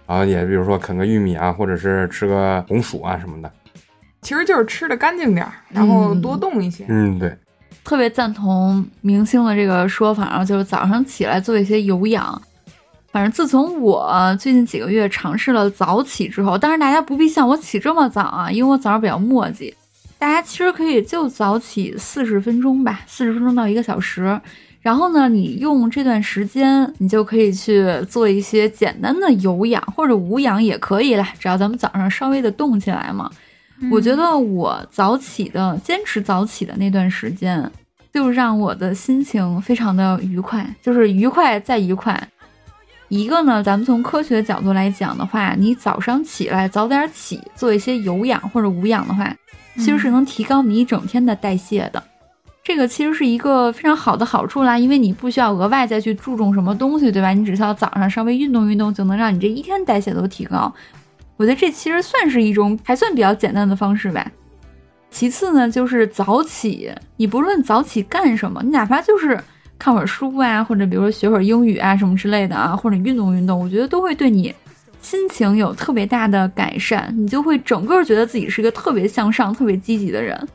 [0.06, 3.52] 然后也比如说啃个玉米啊，或者是吃个红薯啊什么的。
[4.22, 6.86] 其实就是吃的干净点，然后多动一些。
[6.88, 7.36] 嗯，对，
[7.84, 12.40] 特别赞同明星的这个说法，然后就是早上起来做一些有氧。
[13.10, 19.72] 反正自从我最近几个月尝试了早起之后，当然大家不必像我起这么早啊，因为我早上比较磨叽。
[20.18, 24.40] 大家其实可以就早起四十分钟吧，四十分钟到一个小时。
[24.80, 33.30] 然后呢，你用这段时间，你就可以去做一些简单的有氧或者无氧也可以啦，只要咱们早上稍微的动起来嘛。
[33.90, 37.70] 我觉得我早起的坚持早起的那段时间，
[38.12, 42.28] 就让我的心情非常的愉快，就是愉快再愉快。
[43.08, 49.34] 一个呢，咱们从科学角度来讲的话，你早上起来早点起，做一些有氧或者无氧的话，
[49.76, 52.02] 其实是能提高你一整天的代谢的。
[52.64, 57.30] 这个其实是一个非常好的好处啦，因为你不需要额外再去注重什么东西，对吧？
[57.30, 60.72] 你只需要早上稍微运动运动，就能让你这一天代谢都提高。
[61.42, 64.24] 我觉得这其实算是一种还算比较简单的方式吧。
[65.10, 69.36] 其次呢，就是早起，你不论早起干什么，你哪怕就是
[69.76, 74.54] 看会儿书啊，或者比如说学会儿英语啊什么之类的啊，或者运动运动，我觉得都会对你
[75.00, 80.48] 心情有特别大的改善，你就会整个觉得自己是一个特别向上、特别积极的人。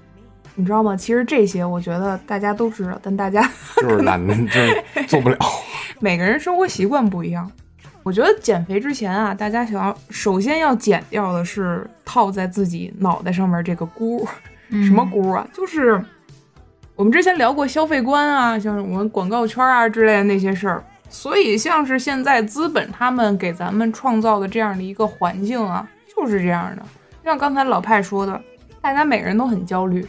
[0.56, 0.96] 你知道吗？
[0.96, 3.42] 其实这些我觉得大家都知道，但大家
[3.82, 5.38] 就是懒， 就是做不了。
[6.00, 7.52] 每个人生活习惯不一样。
[8.08, 14.26] 我觉得减肥之前啊，大家想要首先要减掉的是套在自己脑袋上面这个箍，
[14.70, 15.46] 什么箍啊？
[15.52, 16.02] 就是
[16.96, 20.82] 我们之前聊过消费观啊，像我们广告圈啊之类的那些事儿。
[21.10, 25.86] 所以像是现在资本他们给咱们创造的这样的一个环境啊，
[26.16, 26.82] 就是这样的。
[27.26, 28.42] 像刚才老派说的，
[28.80, 30.08] 大家每个人都很焦虑，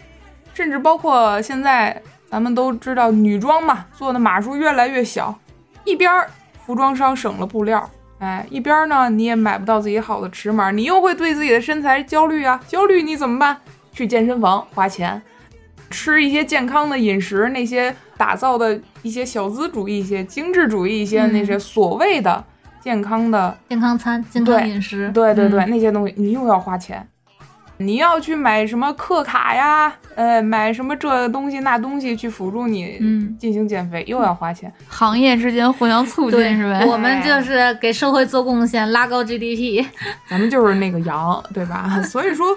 [0.55, 5.36] 甚至包括现在咱们都知道女装嘛，做的码数越来越小，
[5.82, 6.30] 一边儿。
[6.68, 13.56] 服装商省了布料，哎，一边呢你也买不到自己好的尺码，你又会对自己的身材焦虑啊，焦虑你怎么办？
[13.90, 15.22] 去健身房花钱，
[15.88, 22.44] 吃一些健康的饮食，那些打造的一些小资主义、一些精致主义、一些那些所谓的
[22.82, 27.08] 健康的健康餐、健康饮食，对对对，那些东西你又要花钱。
[27.81, 29.93] 你要去买什么课卡呀？
[30.16, 32.99] 呃，买什么这东西那东西去辅助你
[33.39, 34.72] 进行减肥，又要花钱。
[34.89, 36.85] 行业之间互相促进是呗？
[36.87, 39.87] 我们就是给社会做贡献，拉高 GDP。
[40.29, 41.89] 咱们就是那个羊，对吧？
[42.03, 42.57] 所以说，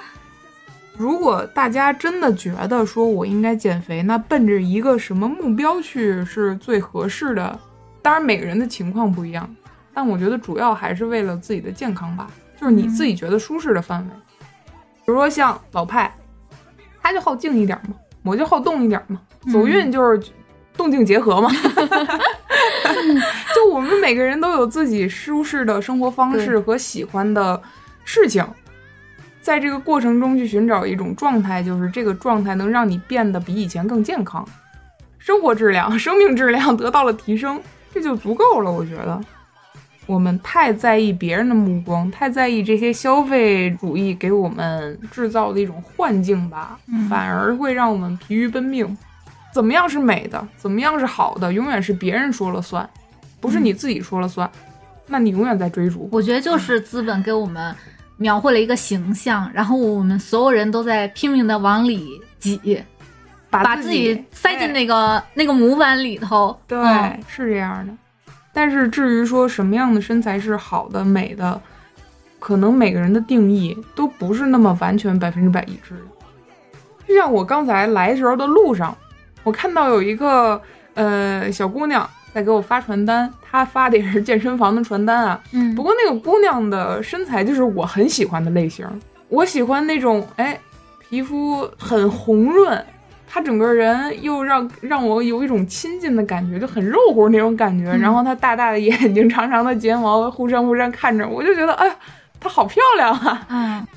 [0.98, 7.60] 如果大家真的觉得说我应该减肥，那奔着一个什么目标去是最合适的。
[8.02, 9.48] 当然，每个人的情况不一样，
[9.94, 12.28] 但我觉得主要还是为了自己的健康吧，
[12.60, 14.10] 就是你自己觉得舒适的范围。
[15.06, 16.14] 比如说像老派，
[17.02, 19.20] 他就好静一点嘛，我就好动一点嘛。
[19.52, 20.22] 走运就是
[20.78, 21.50] 动静结合嘛。
[23.56, 27.60] 就我们每个人都有自己舒适的生活方式和喜欢的
[28.04, 28.46] 事情，
[29.42, 34.48] 在这个过程中去寻找一种状态，就是这个状态能让你变得比以前更健康，
[35.18, 37.60] 生活质量、生命质量得到了提升，
[37.94, 39.20] 这就足够了，我觉得。
[40.12, 46.78] 我们太在意别人的目光，太在意这些消费主义给我们制造的一种幻境吧，
[47.10, 48.98] 反而会让我们疲于奔命。
[49.54, 50.46] 怎么样是美的？
[50.58, 51.54] 怎么样是好的？
[51.54, 52.88] 永远是别人说了算，
[53.40, 54.52] 不是你自己说了算。
[55.08, 56.10] 那你永远在追逐。
[56.12, 57.74] 我觉得就是资本给我们
[58.18, 62.84] 描绘了一个形象，然后我们所有人都在拼命的往里挤，
[63.50, 66.60] 把自己塞进那个那个模板里头。
[66.68, 66.78] 对，
[67.30, 67.94] 是这样的。
[68.54, 71.60] 但是至于说什么样的身材是好的、美的，
[72.40, 76.02] 可能每个人的定义都不是那么完全百分之百一致的。
[77.08, 78.96] 就像我刚才来时候的路上，
[79.44, 80.62] 我看到有一个
[80.94, 85.42] 呃小姑娘在给我发传单，她发的也是健身房的传单啊。
[85.52, 85.74] 嗯。
[85.76, 88.88] 不过那个姑娘的身材就是我很喜欢的类型，
[89.30, 90.60] 我喜欢那种哎
[91.00, 92.86] 皮肤很红润。
[93.34, 97.86] 他整个人又让让我有一种亲近的感觉，就很肉乎那种感觉。
[97.96, 101.96] 然后他大大的眼睛，长长的睫毛，忽闪忽闪看着我，就觉得哎呀，
[102.42, 103.48] 她好漂亮啊！
[103.48, 103.88] 嗯，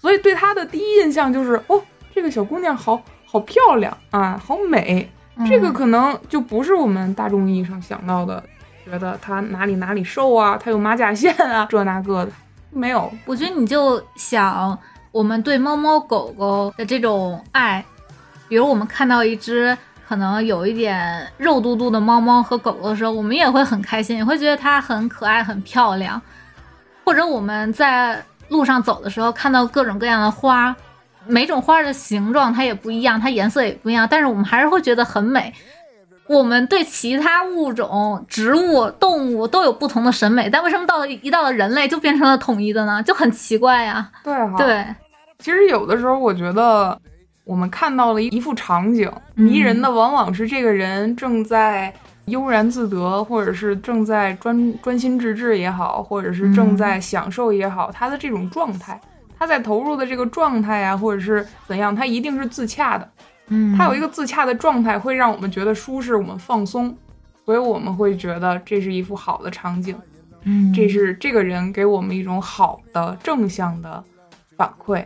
[0.00, 1.80] 所以对她的第一印象就是哦，
[2.12, 5.08] 这个小姑娘好好漂亮啊，好美。
[5.48, 8.42] 这个可能就不是我们大众意义上想到的，
[8.84, 12.32] 觉得她哪里哪里瘦啊，她有马甲线啊， 这那个的
[12.70, 13.08] 没有。
[13.24, 14.76] 我觉得你就想
[15.12, 17.84] 我们对猫猫狗狗的这种爱。
[18.48, 19.76] 比如我们看到一只
[20.06, 26.20] 可能有一点肉嘟嘟的猫猫和狗狗的时候，我们也会很开心，也会觉得它很可爱、很漂亮。
[27.04, 30.76] 或者我们在路上走的时候，看到各种各样的花，
[31.26, 35.52] 每种花的形状它也不一样，它颜色也不一样，但是我们还是会觉得很美。
[36.26, 43.02] 我们对其他物种、植物、动物都有不同的审美，但为什么到了一到了人类就变成了统一的呢？
[43.02, 44.10] 就很奇怪呀。
[44.22, 44.54] 对哈。
[44.58, 44.86] 对，
[45.38, 47.00] 其实有的时候我觉得。
[47.44, 51.92] 我们看到了一幅场景，迷人的往往是这个人正在
[52.26, 58.98] 悠然自得，或者是正在专专心致志也好，或者是正在享受也好，他的这种状态，
[59.38, 63.08] 他在投入的这个状态呀，或者是怎样，他一定是自洽的。
[63.48, 66.96] 嗯，他有一个自洽的状态，会让我们觉得舒适，我们放松，
[67.44, 69.94] 所以我们会觉得这是一幅好的场景。
[70.44, 74.02] 嗯，这是这个人给我们一种好的正向的
[74.56, 75.04] 反馈。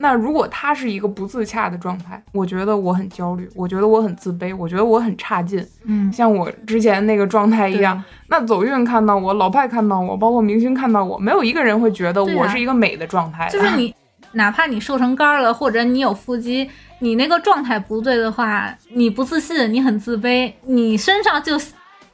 [0.00, 5.66] 那如果他是一个不自洽的状态，我觉得我很焦虑，我觉得我很自卑，我觉得我很差劲。
[5.86, 8.00] 嗯，像我之前那个状态一样。
[8.28, 13.48] 那走运看到我，老派看到我，包括明星看到我，没有一个人会觉得我是一个美的状态。
[13.48, 13.92] 就是你，
[14.32, 16.70] 哪怕你瘦成干了，或者你有腹肌，
[17.00, 21.60] 你那个状态不对的话，你不自信，你很自卑，你身上就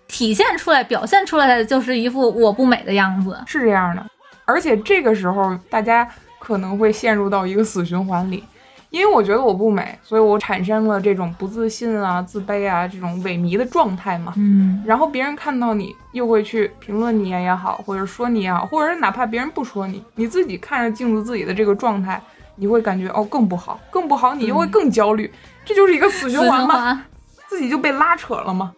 [0.09, 3.39] 体现出来、表现出来的就是一副我不美的样子。
[3.47, 4.07] 是这样的，
[4.47, 6.09] 而且这个时候大家。
[6.45, 8.45] 可能会陷入到一个死循环里，
[8.91, 14.35] 因为我觉得我不美，所以我产生了这种不自信啊、自卑啊这种萎靡的状态嘛。
[14.37, 22.23] 嗯，然后别人看到你，又会去评论你也好，或者说你也好，或者是哪怕别人不说你，你自己看着镜子自己的这个状态，
[22.57, 25.33] 你会感觉哦更不好，更不好，你又会更焦虑，
[25.65, 27.05] 这就是一个死循环嘛，
[27.49, 28.73] 自己就被拉扯了嘛。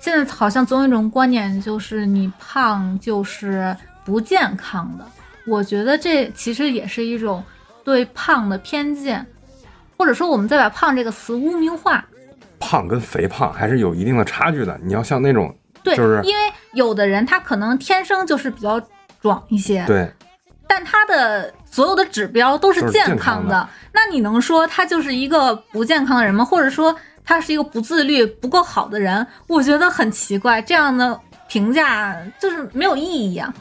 [0.00, 5.06] 现在好像总有一种观念，就是你胖就是不健康的。
[5.46, 7.42] 我觉得这其实也是一种
[7.84, 9.26] 对胖的偏见，
[9.96, 12.04] 或者说我们再把胖这个词污名化。
[12.60, 14.78] 胖跟肥胖还是有一定的差距的。
[14.84, 18.80] 你要像那种对，就是因为有的人他可能天生就是比较
[19.20, 20.08] 壮一些，对
[20.68, 26.44] 但他的所有的指标都是健健康的康的，那你能说他就是一个不健康的人吗？
[26.44, 29.26] 或者说他是一个不自律、不够好的人？
[29.48, 33.52] 我觉得很奇怪，这样的评价就是没有意义啊。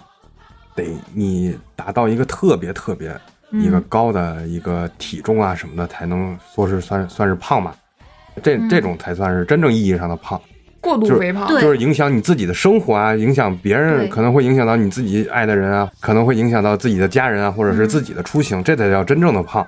[0.76, 3.16] 得你达到一个特别特别
[3.52, 7.74] 一个高的一个体重啊什么的，才能说是算算是胖嘛。
[8.42, 8.70] 这嗯。
[8.70, 10.40] 这种才算是真正意义上的胖，
[10.80, 19.66] 过度肥胖，对就是影响你自己的生活啊，影响别人，可能会影响到你自己爱的人啊，可能会影响到自己的家人啊，或者是自己的出行，这才叫真正的胖。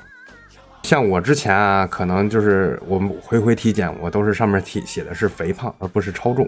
[0.84, 6.48] 像我之前啊，可能就是我们回回体检，我都是上面体写的是肥胖，而不是超重，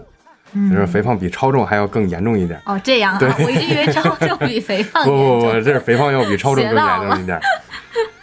[0.70, 2.60] 就是肥胖比超重还要更严重一点。
[2.66, 5.52] 哦，这样啊，对我一直以为超重比肥胖 不不不。
[5.62, 7.40] 这是肥胖要比超重更严重一点。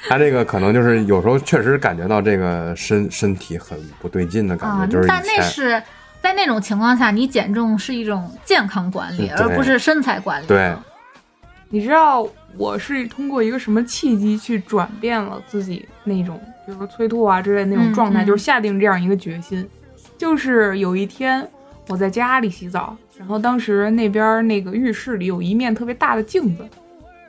[0.09, 5.83] 他这个可能就是有时候确实感觉到这个身身体很不对劲的感觉，啊就是，但那是
[6.20, 10.47] 在那种情况下，你减重是一种健康管理，而不是身材管理。
[10.47, 10.74] 对，
[11.70, 12.26] 你知道
[12.59, 19.66] 我是通过一个什么契机去转变了自己那种，比如说催吐啊之类的那种嗯状态，嗯就是下定这样一个决心。
[20.18, 21.49] 就是有一天
[21.93, 26.66] 我在家里洗澡，然后当时那边那个浴室里有一面特别大的镜子，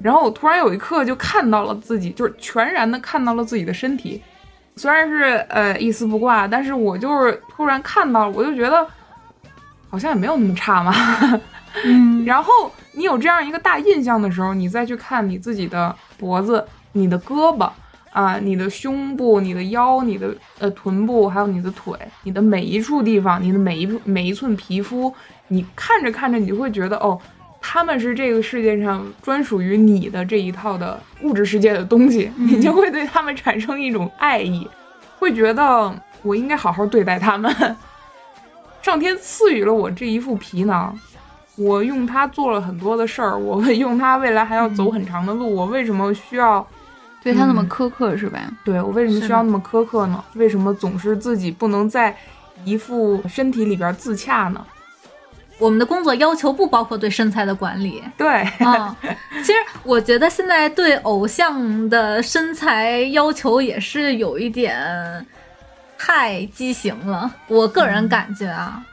[0.01, 4.22] 然后我突然有一刻就看到了自己，就是全然的看到了自己的身体。
[4.78, 8.88] 虽然是呃一丝不挂，但是我就是突然看到了，我就觉得
[9.89, 10.93] 好像也没有那么差嘛。
[11.84, 17.70] 嗯， 然后你有这样一个大印象的时候，你再去看你自己的脖子、你的胳膊
[18.14, 25.11] 啊、你的胸部、你的腰、你的呃臀部，还有你的腿，你的每一处地方，你的每一每一寸皮肤，
[25.47, 27.20] 你看着看着，你就会觉得哦，
[27.59, 34.68] 他们是这个世界上专属于你的这一套的物质世界的东西， 你就会对他们产生一种爱意，
[35.18, 35.91] 会觉得
[36.22, 37.51] 我应该好好对待他们。
[38.84, 40.95] 上天赐予了我这一副皮囊，
[41.55, 46.68] 我用它做了很多的事儿，我用它未来还要走很长的路，我为什么需要？
[47.24, 48.39] 对他那么嗯苛刻是吧？
[48.65, 50.24] 对我为什么需要那么苛刻呢？
[50.34, 52.15] 为什么总是自己不能在
[52.65, 54.65] 一副身体里边自洽呢？
[55.59, 58.03] 我们的工作要求不包括对身材的管理。
[58.17, 58.28] 对，
[58.59, 58.93] 啊、
[59.43, 59.53] 其实
[59.84, 65.26] 我觉得现在对偶像的身材要求也是有一点
[65.97, 67.34] 太畸形了。
[67.47, 68.84] 我个人感觉啊，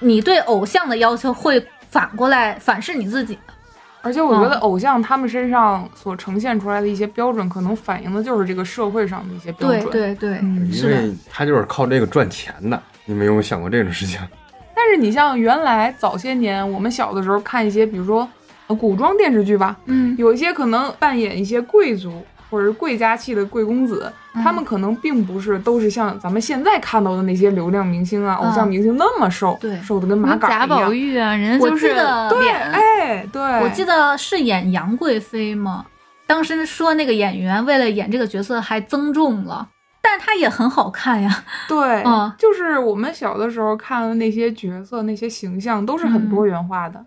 [0.00, 3.54] 你对偶像的要求会反过来反噬你自己的。
[4.02, 9.90] 而且我觉得嗯偶像他们身上所呈现出来的一些标准，可能反映的就是这个社会上的一些标准。
[9.90, 12.80] 对对，嗯因为他就是靠这个赚钱的。
[13.04, 14.20] 你们有没有想过这种事情？
[14.74, 18.28] 但是你像原来早些年我们小的时候看一些，比如说
[18.66, 22.22] 呃古装电视剧吧，嗯有一些可能扮演一些贵族
[22.52, 31.14] 或者是贵家气的贵公子，嗯他们可能并不是都是像咱们现在看到的那些流量明星啊、嗯偶像明星那么瘦，对瘦的跟马杆贾宝儿一样。
[31.14, 35.86] 玉啊，人就是记得对，脸，哎，对，我记得是演杨贵妃吗？
[36.26, 39.68] 当时说那个演员为了演这个角色还增重了，
[40.02, 41.44] 但是她也很好看呀。
[41.68, 47.04] 对， 嗯就是我们小的时候看的那些角色、那些形象都是很嗯多元化的，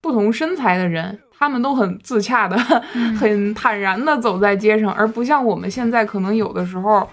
[0.00, 2.56] 不同身材的人，他们都很自洽的、
[2.94, 7.08] 嗯很坦然的走在街上，而不像我们现在可能有的时候。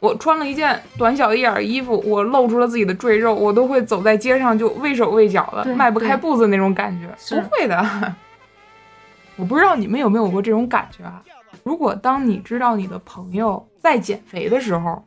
[0.00, 7.06] 我穿了一件短小一点的衣服，我露出了自己的赘肉，我都会走在街上就畏手畏脚的，迈不开步子那种感觉。
[7.36, 7.80] 不会的，
[9.36, 11.22] 我不知道你们有没有过这种感觉啊？
[11.62, 15.00] 如果当你知道你的朋友在减肥的时候，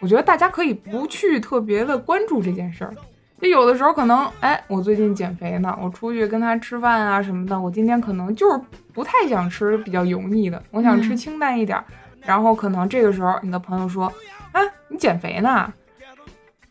[0.00, 2.92] 我觉得大家可以不去特别的关注这件事儿。
[3.40, 8.60] 就有的时候可能，哎，我最近减肥呢，我出去跟他吃饭啊什么的，我今天可能就是
[8.92, 11.84] 不太想吃比较油腻的，我想吃嗯清淡一点儿。
[12.22, 14.12] 然后可能这个时候你的朋友说，
[14.52, 15.72] 啊，你减肥呢？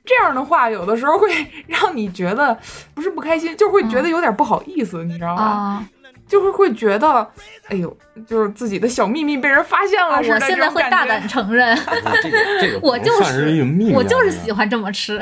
[0.06, 1.28] 这样的话，有的时候会
[1.66, 2.56] 让你觉得
[2.94, 5.42] 不是不开心，就会觉得有点不好意思，你知道吧？
[5.44, 5.90] 啊、
[6.28, 7.28] 就是会觉得，
[7.68, 7.96] 哎呦，
[8.28, 10.36] 就是自己的小秘密被人发现了似的。
[10.36, 11.76] 我现在会大胆承认，
[12.22, 13.64] 这个这个 我就是
[13.94, 15.20] 我就是喜欢这么吃。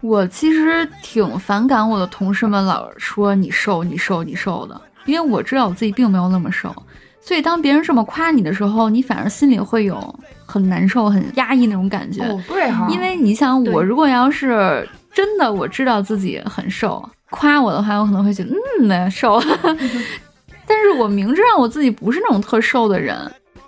[0.00, 6.74] 我其实挺反感我的同事们老说你瘦你瘦你瘦的，因为我知道我自己并没有那么瘦，
[7.20, 12.22] 所以当别人这么夸你的时候，你反而心里会有很难受、很压抑那种感觉。
[12.22, 19.40] 哦，对哈，因为你想，我如果要是真的我知道自己很瘦，夸我的话，我可能会觉得嗯，那瘦。
[20.66, 23.16] 但是我明知道我自己不是那种特瘦的人，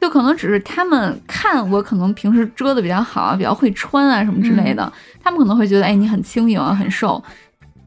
[0.03, 4.92] 就可能只是他们看我可能平时遮的比较好啊，比较会穿啊什么之类的，
[5.22, 7.22] 他们可能会觉得哎你很轻盈啊很瘦，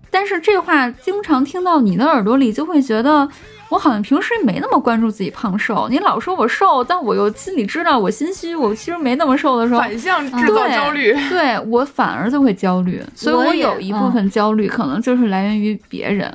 [0.09, 3.27] 但是这话经常听到你的耳朵里，就会觉得
[3.67, 11.13] 我好像平时没那么关注自己胖瘦，你老说我瘦，但我又心里知道我心虚，我其实没那么瘦的时候，反向制造焦虑。
[11.27, 16.33] 对我反而就会焦虑，所以我有一部分焦虑可能就是来源于别人。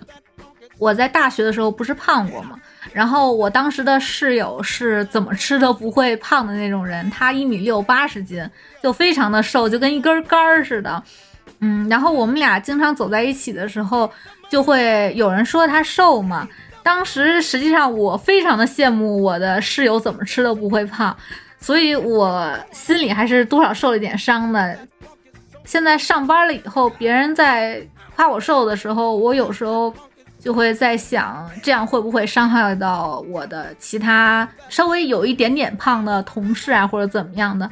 [0.77, 2.51] 我在大学的时候不是胖过吗？
[2.93, 8.49] 然后我当时的室友是怎么吃都不会胖的那种人，他一米六八十斤，
[8.83, 11.03] 就非常的瘦，就跟一根杆儿似的。
[11.61, 14.11] 嗯，然后我们俩经常走在一起的时候，
[14.49, 16.49] 就会有人说他瘦嘛。
[16.83, 21.15] 当时实际上我非常的羡慕我的室友怎么吃都不会胖，
[21.59, 24.79] 所以我心里还是多少受了一点伤的。
[25.67, 29.95] 现在上班了以后，别人在夸我瘦的时候，我有时候
[30.41, 37.71] 就会在想，这样会不会伤害到我的其他稍微有一点点胖的同事啊，或者怎么样的？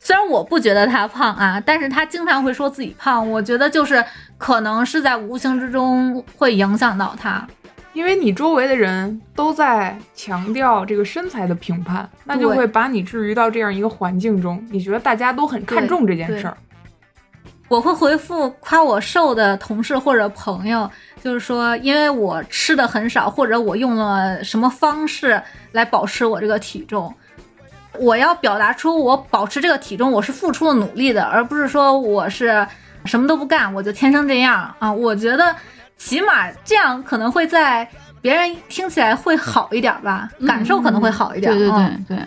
[0.00, 4.04] 虽然我不觉得他胖啊，但是他经常会说自己胖，我觉得就是
[4.36, 7.46] 可能是在无形之中会影响到他。
[7.94, 16.56] 因为你周围的人都在强调这个身材的评判，那就会把你置于到这样一个环境中，你觉得大家都很看重这件事儿。
[17.74, 20.88] 我会回复夸我瘦的同事或者朋友，
[21.20, 27.12] 就是说，因为我吃的很少，或者我用了什么方式来保持我这个体重。
[27.98, 32.64] 我要表达出我保持这个体重，我是付出了努力的，而不是说我是
[33.06, 34.92] 什么都不干，我就天生这样啊。
[34.92, 35.54] 我觉得
[35.96, 37.88] 起码这样可能会在
[38.22, 41.52] 别人听起来会好一点吧，感受可能会好一点。
[41.52, 42.24] 对对嗯对对，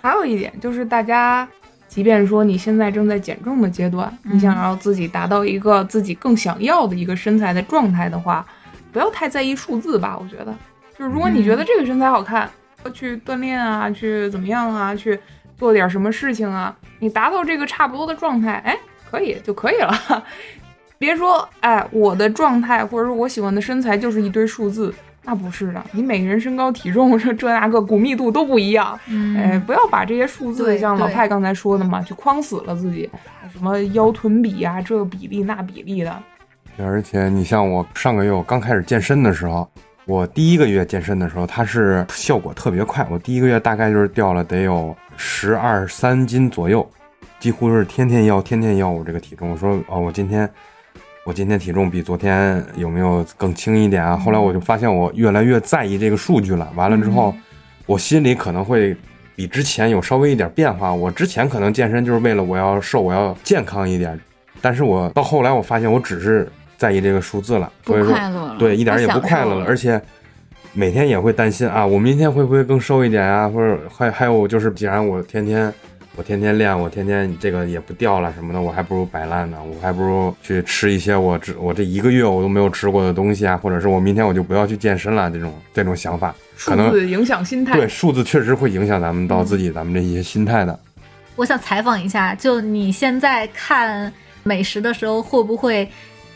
[0.00, 1.48] 还有一点就是，大家
[1.90, 8.46] 即便说你现在正在减重的阶段，你想要自己达到一个自己更想要的一个身材的状态的话，
[8.92, 10.16] 不要太在意数字吧。
[10.16, 10.54] 我觉得，
[10.96, 12.48] 就是如果你觉得这个身材好看，
[12.94, 15.18] 去锻炼啊，去怎么样啊，去
[15.58, 18.78] 做点什么事情啊，你达到这个差不多的状态，哎，
[19.10, 20.24] 可以就可以了。
[20.96, 24.94] 别说，哎，我的状态或者说我喜欢的身材就是一堆数字，
[25.24, 25.84] 那不是的。
[25.92, 33.08] 你每个人身高体重这这那个骨密度都不一样，嗯哎，不要把这些数字像老对派刚才说的嘛，就框死了自己，
[33.52, 36.16] 什么腰臀比啊，这个比例那比例的，
[36.78, 39.70] 而且你像我上个月我刚开始健身的时候，
[40.06, 43.06] 我第一个月健身的时候，它是效果特别快。
[43.10, 46.88] 我第一个月大概就是掉了得有十二三斤左右，
[47.38, 49.50] 几乎是天天要天天要我这个体重。
[49.50, 50.48] 我说哦，我今天
[51.24, 54.16] 我今天体重比昨天有没有更轻一点啊？
[54.16, 56.72] 后来我就发现我越来越在意这个数据了。
[56.74, 57.34] 完了之后，
[57.84, 58.96] 我心里可能会
[59.36, 60.92] 比之前有稍微一点变化。
[60.92, 64.18] 我之前可能健身就是为了我要瘦，我要健康一点，
[64.62, 68.16] 但是我到后来我发现我只是在意这个数字了，所以说
[68.58, 70.00] 对一点也不快乐了，而且
[70.72, 73.46] 每天也会担心啊，我明天会不会更瘦一点啊？
[73.46, 75.72] 或者还还有就是，既然我天天
[76.16, 87.74] 我天天练，我天天这个也不掉了什么的，我还不如摆烂呢，我还不如去吃一些我这我这一个月我都没有吃过的东西啊，或者是我明天我就不要去健身了，这种这种想法，数可能字影响心态。
[87.74, 90.78] 对数字确实会影响咱们到自己咱们这些心态的。
[91.36, 95.88] 我想采访一下，就你现在看美食的时候，会不会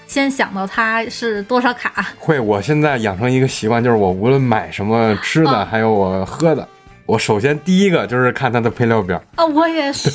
[0.07, 2.07] 先想到它是多少卡？
[2.18, 6.66] 会，我现在养成一个习惯，就是我无论买什么吃的，啊还有我喝的，
[7.07, 9.20] 我首先第一个就是看它的配料表。
[9.36, 10.11] 啊，我也是。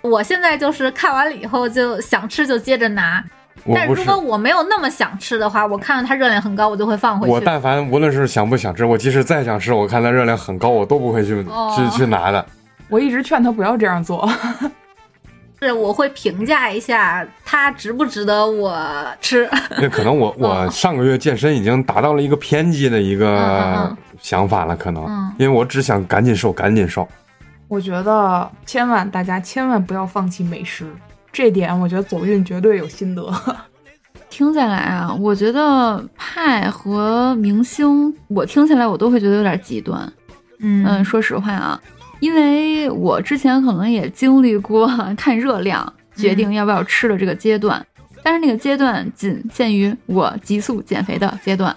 [0.00, 3.22] 我现在就是看完了以后就想吃就接着拿，
[3.64, 7.32] 我不是，但如果我没有那么想吃的话，我看到它热量很高，我就会放回去。
[7.32, 12.44] 我但凡无论是想不想吃，我即使再想吃，我看它热量很高，我都不会去、哦去去拿的。
[12.88, 14.28] 我一直劝他不要这样做。
[15.60, 19.48] 是我会评价一下它值不值得我吃。
[19.80, 27.06] 那可能我 我上个月健身已经达到了一个偏激的一个嗯想法了，可能嗯因为我只想赶紧瘦，赶紧瘦。
[27.66, 30.86] 我觉得千万大家千万不要放弃美食，
[31.32, 33.32] 这点我觉得走运绝对有心得。
[34.30, 40.00] 听下来啊，我觉得派和明星，我听起来我都会觉得有点极端。
[40.60, 41.80] 嗯嗯，说实话啊，
[42.20, 47.84] 因为我之前可能也经历过 看热量决定要不要吃的这个阶段，
[48.22, 51.74] 但是那个阶段仅限于我急速减肥的阶段。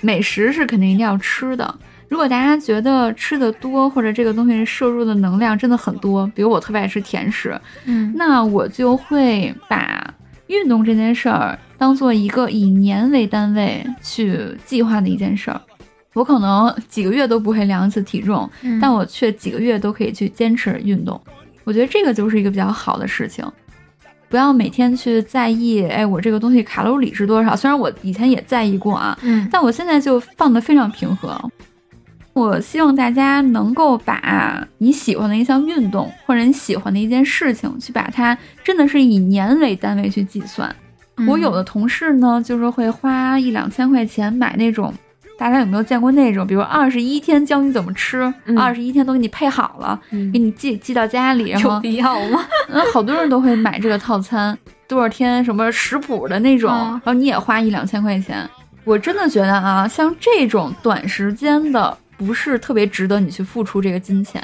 [0.00, 1.74] 美食是肯定一定要吃的。
[2.08, 10.14] 如果大家觉得吃的多，或者这个东西摄入的能量真的很多，比如我特别爱吃甜食，嗯那我就会把
[10.46, 15.60] 运动这件事儿当做一个以年为单位去计划的一件事儿。
[16.18, 21.20] 我可能几个月都不会量一次体重，嗯但我却几个月都可以去坚持运动。
[21.62, 23.44] 我觉得这个就是一个比较好的事情。
[24.28, 27.54] 不要每天去在意，哎，我这个东西卡路里是多少？
[27.54, 31.40] 虽然我以前也在意过啊，嗯但我现在就放得非常平和。
[32.32, 40.74] 我希望大家能够把你喜欢的一项运动或者你喜欢的一件事情，去把它真的是以年为单位去计算。
[41.26, 44.92] 我有的同事呢，就是会花一两千块钱买那种，
[45.38, 46.44] 大家有没有见过那种？
[46.44, 52.44] 比如二十一天教你怎么吃，嗯二十一天都给你配好了，嗯给你寄寄到家里， 然有后必要吗？
[52.68, 54.58] 嗯，好多人都会买这个套餐，
[54.88, 58.48] 多少天什么食谱的那种，嗯然后你也花一两千块钱。
[58.84, 64.42] 我真的觉得啊，像这种短时间的，不是特别值得你去付出这个金钱。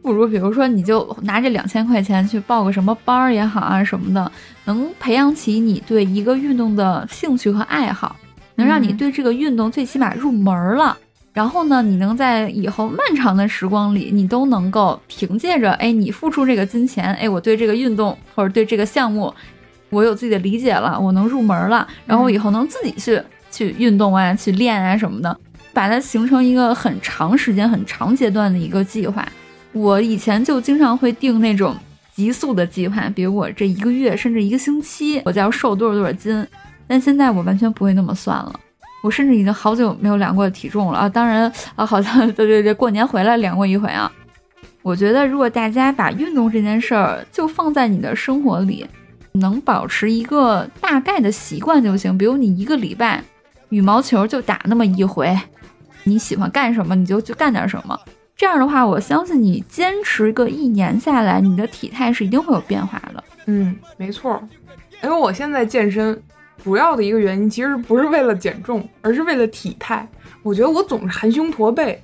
[0.00, 4.30] 不如比如说，你就拿这两千块钱去报个什么班儿也好啊什么的，
[4.64, 8.14] 能培养起你对一个运动的兴趣和爱好，
[8.56, 10.96] 能让你嗯对这个运动最起码入门儿了。
[11.32, 19.32] 然后呢，你能在以后漫长的时光里，你都能够凭借着，哎，你付出这个金钱，哎，我对这个运动或者对这个项目，
[19.90, 25.38] 我有自己的理解了，我能入门了，然后我以后能自己去去运动啊，去练啊什么的，
[25.74, 29.28] 把它形成一个很长时间、很长阶段的一个计划。
[29.72, 31.76] 我以前就经常会定那种
[32.14, 36.46] 急速的计划，比如我这一个月甚至一个星期我就要瘦多少多少斤，
[36.86, 38.60] 但现在我完全不会那么算了。
[39.02, 41.08] 我甚至已经好久没有量过体重了啊！
[41.08, 44.10] 当然啊，好像对对对，过年回来量过一回啊。
[44.82, 48.86] 我觉得如果大家把运动这件事儿就放在你的生活里，
[49.32, 52.16] 能保持一个大概的习惯就行。
[52.16, 53.22] 比如你一个礼拜
[53.68, 55.36] 羽毛球就打那么一回，
[56.04, 57.96] 你喜欢干什么你就去干点什么。
[58.36, 63.24] 这样的话，我相信你坚持个一年下来，你的体态是一定会有变化的。
[63.46, 64.42] 嗯，没错。
[65.02, 66.20] 因为我现在健身，
[66.62, 70.06] 主要的一个原因其实不是为了减重，而是为了体态。
[70.42, 72.02] 我觉得我总是含胸驼背，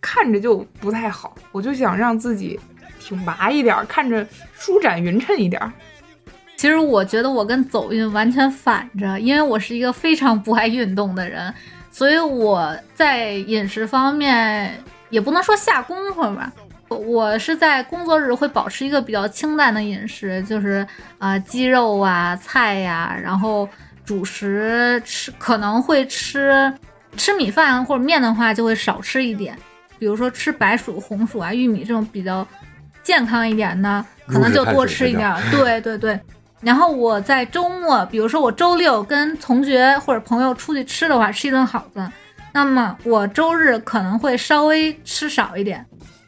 [0.00, 1.34] 看着就不太好。
[1.52, 2.58] 我就想让自己
[2.98, 5.60] 挺拔一点，看着舒展匀称一点。
[6.56, 11.52] 其实我觉得我跟走运完全反着，因为我是一个非常不爱运动的人，
[11.90, 14.72] 所以我在饮食方面
[15.08, 16.52] 也不能说下功夫吧。
[16.88, 20.86] 我是在工作日会保持一个比较清淡的饮食，就是
[21.18, 23.68] 啊、鸡肉啊、菜呀、然后
[24.10, 26.74] 主食吃可能会吃
[27.16, 29.56] 吃米饭或者面的话就会少吃一点，
[30.00, 32.44] 比如说吃白薯、红薯啊、玉米这种比较
[33.04, 35.40] 健康一点的，可能就多吃一点儿。
[35.54, 36.18] 对对对。
[36.60, 42.10] 然后我在周末，比如说我周六跟同学或者朋友出去吃的话，吃一顿好的，
[42.52, 45.86] 那么我周日可能会稍微吃少一点，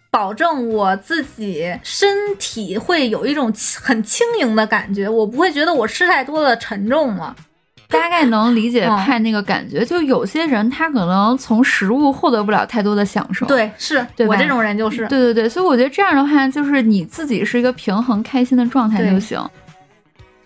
[0.08, 3.52] 保证我自己身体会有一种
[3.82, 7.34] 很轻盈的感觉，我不会觉得我吃太多了沉重了。
[7.92, 13.46] 大概能理解嗯派那个感觉，就有些人他可能从食物获得不了太多的享受。
[13.46, 15.06] 对，是对我这种人就是。
[15.08, 19.40] 对对对，所以我觉得这样的话，就是你自己是一个平衡、开心的状态就行，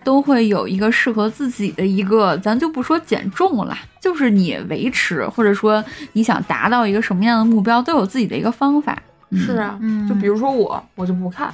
[0.03, 5.83] 都会有一个适合自己的一个，咱就不说减重了，就是你维持，或者说
[6.13, 8.97] 你想达到一个什么样的目标，都有自己的一个方法。
[9.29, 11.53] 嗯是啊，嗯就比如说我，我就不看。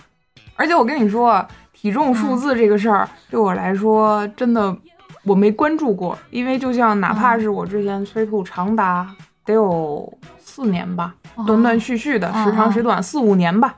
[0.55, 4.75] 而且我跟你说啊，体重数字这个事儿、对我来说真的
[5.23, 9.07] 我没关注过，因为就像哪怕是我之前催吐长达
[9.45, 13.75] 得有四年吧，哦断断续续的，哦时长时短四五年吧。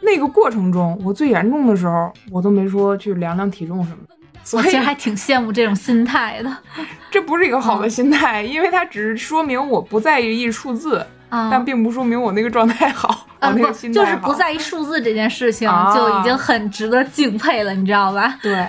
[0.00, 4.14] 那个过程中，我最严重的时候，我都没说去量量体重什么的。
[4.42, 6.56] 所以我其实还挺羡慕这种心态的。
[7.10, 10.98] 这不是一个好的心态，因为它只是说明我不在意数字，
[11.30, 14.04] 啊但并不说明我那个状态好， 我那个心态好。
[14.04, 18.38] 就是不在意数字这件事情，啊就已经很值得敬佩了，你知道吧？
[18.42, 18.68] 对，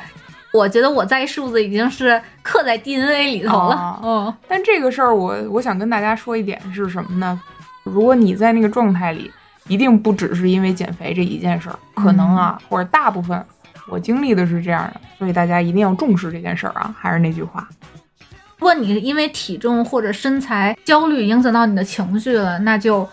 [0.55, 3.75] 我觉得我在意数字已经是刻在 DNA 里头了。
[3.75, 7.39] 啊嗯但这个事儿，我我想跟大家说一点是什么呢？
[7.83, 9.29] 如果你在那个状态里，
[9.67, 13.43] 一定不只是因为减肥这一件事儿，可能啊，或者大部分
[13.89, 16.95] 我经历的是这样的，所以大家一定要重视这件事儿啊。
[16.97, 17.67] 还是那句话，
[18.57, 23.07] 如果你因为体重或者身材焦虑影响到你的情绪了，那就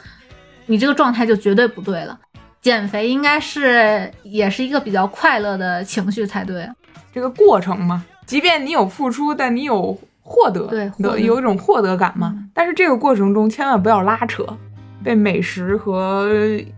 [0.66, 2.18] 你这个状态就绝对不对了。
[2.62, 6.68] 减肥应该是也是一个比较快乐的情绪才对。
[7.12, 12.32] 这个过程嘛，即便你有付出，但你有获得，对有一种获得感嘛。
[12.36, 14.46] 嗯但是这个过程中千万不要拉扯，
[15.02, 16.28] 被美食和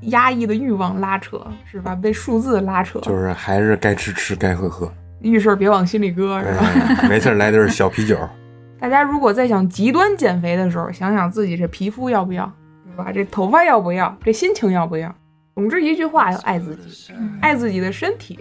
[0.03, 1.95] 压抑的欲望拉扯，是吧？
[1.95, 4.91] 被数字拉扯，就是还是该吃吃，该喝喝。
[5.21, 6.67] 遇事儿别往心里搁，是吧？
[7.03, 8.17] 哎没事儿来点儿小啤酒。
[8.81, 12.51] 大家如果在想极端减肥的时候，想想自己这皮肤要不要，
[12.85, 13.11] 对吧？
[13.13, 14.17] 这头发要不要？
[14.23, 15.15] 这心情要不要？
[15.55, 18.39] 总之一句话，要爱自己，爱自己的身体，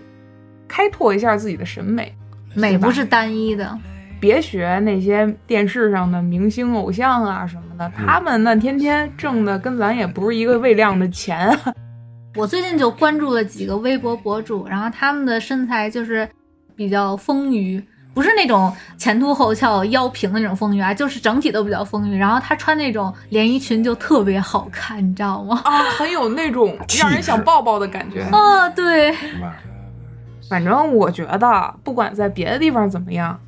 [0.74, 2.12] 开拓一下自己的审美，
[2.56, 3.78] 美不是单一的，
[4.20, 11.74] 别学那些电视上的明星偶像啊什么的，他们那天天挣的跟咱也不是一个位量的钱啊。
[12.36, 16.28] 我最近就关注了几个微博博主，然后他们的身材就是
[16.76, 17.80] 比较丰腴，
[18.16, 22.18] 不是那种前凸后翘、腰平的那种丰腴啊，就是整体都比较丰腴。
[22.18, 25.62] 然后她穿那种连衣裙就特别好看，你知道吗？
[25.66, 28.24] 啊，很有那种让人想抱抱的感觉。
[28.32, 29.14] 啊，对？
[30.50, 33.40] 反正我觉得，不管在别的地方怎么样，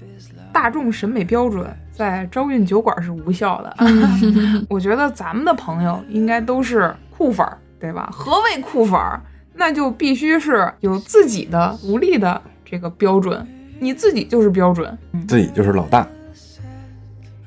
[0.52, 3.76] 大众审美标准在招运酒馆是无效的。
[4.70, 8.10] 我觉得咱们的朋友应该都是酷粉儿，对吧？
[8.12, 9.22] 何谓酷粉儿？
[9.58, 13.48] 那就必须是有自己的独立的这个标准，
[13.80, 14.98] 你自己就是标准。
[15.28, 16.06] 自己就是老大，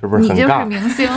[0.01, 0.65] 是不是你就是？
[0.65, 1.07] 明星，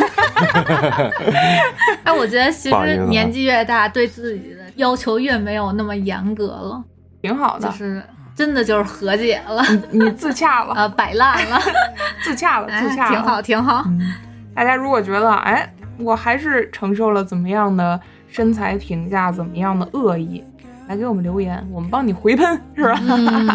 [2.04, 6.84] 哎，我觉得其实年纪越大，对自己的要求越没有那么严格了，
[7.22, 8.04] 挺好的就，是
[8.36, 11.60] 真的就是和解了，你自洽了， 啊，摆烂了，
[12.24, 13.84] 自洽了，哎自洽了，挺好，挺好。
[13.88, 14.14] 嗯，
[14.56, 20.44] 大家如果觉得，哎，我还是承受了怎么样的身材评价，怎么样的恶意，
[20.88, 23.00] 来给我们留言，我们帮你回喷，是吧？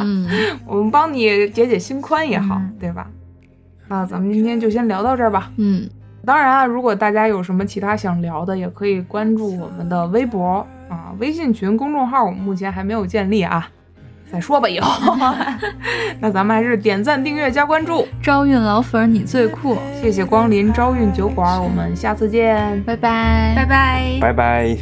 [0.05, 0.29] 嗯，
[0.67, 3.07] 我们帮你解解心宽也好，嗯对吧？
[3.89, 5.51] 那咱们今天就先聊到这儿吧。
[5.57, 5.89] 嗯，
[6.25, 13.69] 当然啊，如果大家有什么其他想聊的，也可以关注我们的微博啊、微信群、公众号，我们目前还没有建立啊。
[14.33, 15.17] 再说吧，以后。
[16.21, 22.83] 那咱们还是点赞、订阅、加关注，招运老粉儿你最酷，谢谢光临招运酒馆，我们下次见。
[22.85, 24.19] 拜拜，拜拜。
[24.21, 24.77] 拜拜。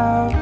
[0.00, 0.37] And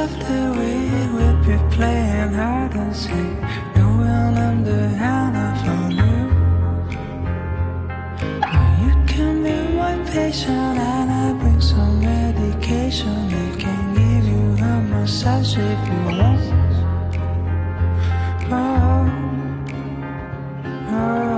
[0.00, 3.36] lovely way we'll be playing hide and seek,
[3.76, 5.56] no one understands the hand of
[5.98, 6.16] you.
[8.82, 13.18] You can be my patient, and I bring some medication.
[13.42, 16.44] I can give you a massage if you want.
[18.52, 19.02] Oh,
[20.96, 21.29] oh.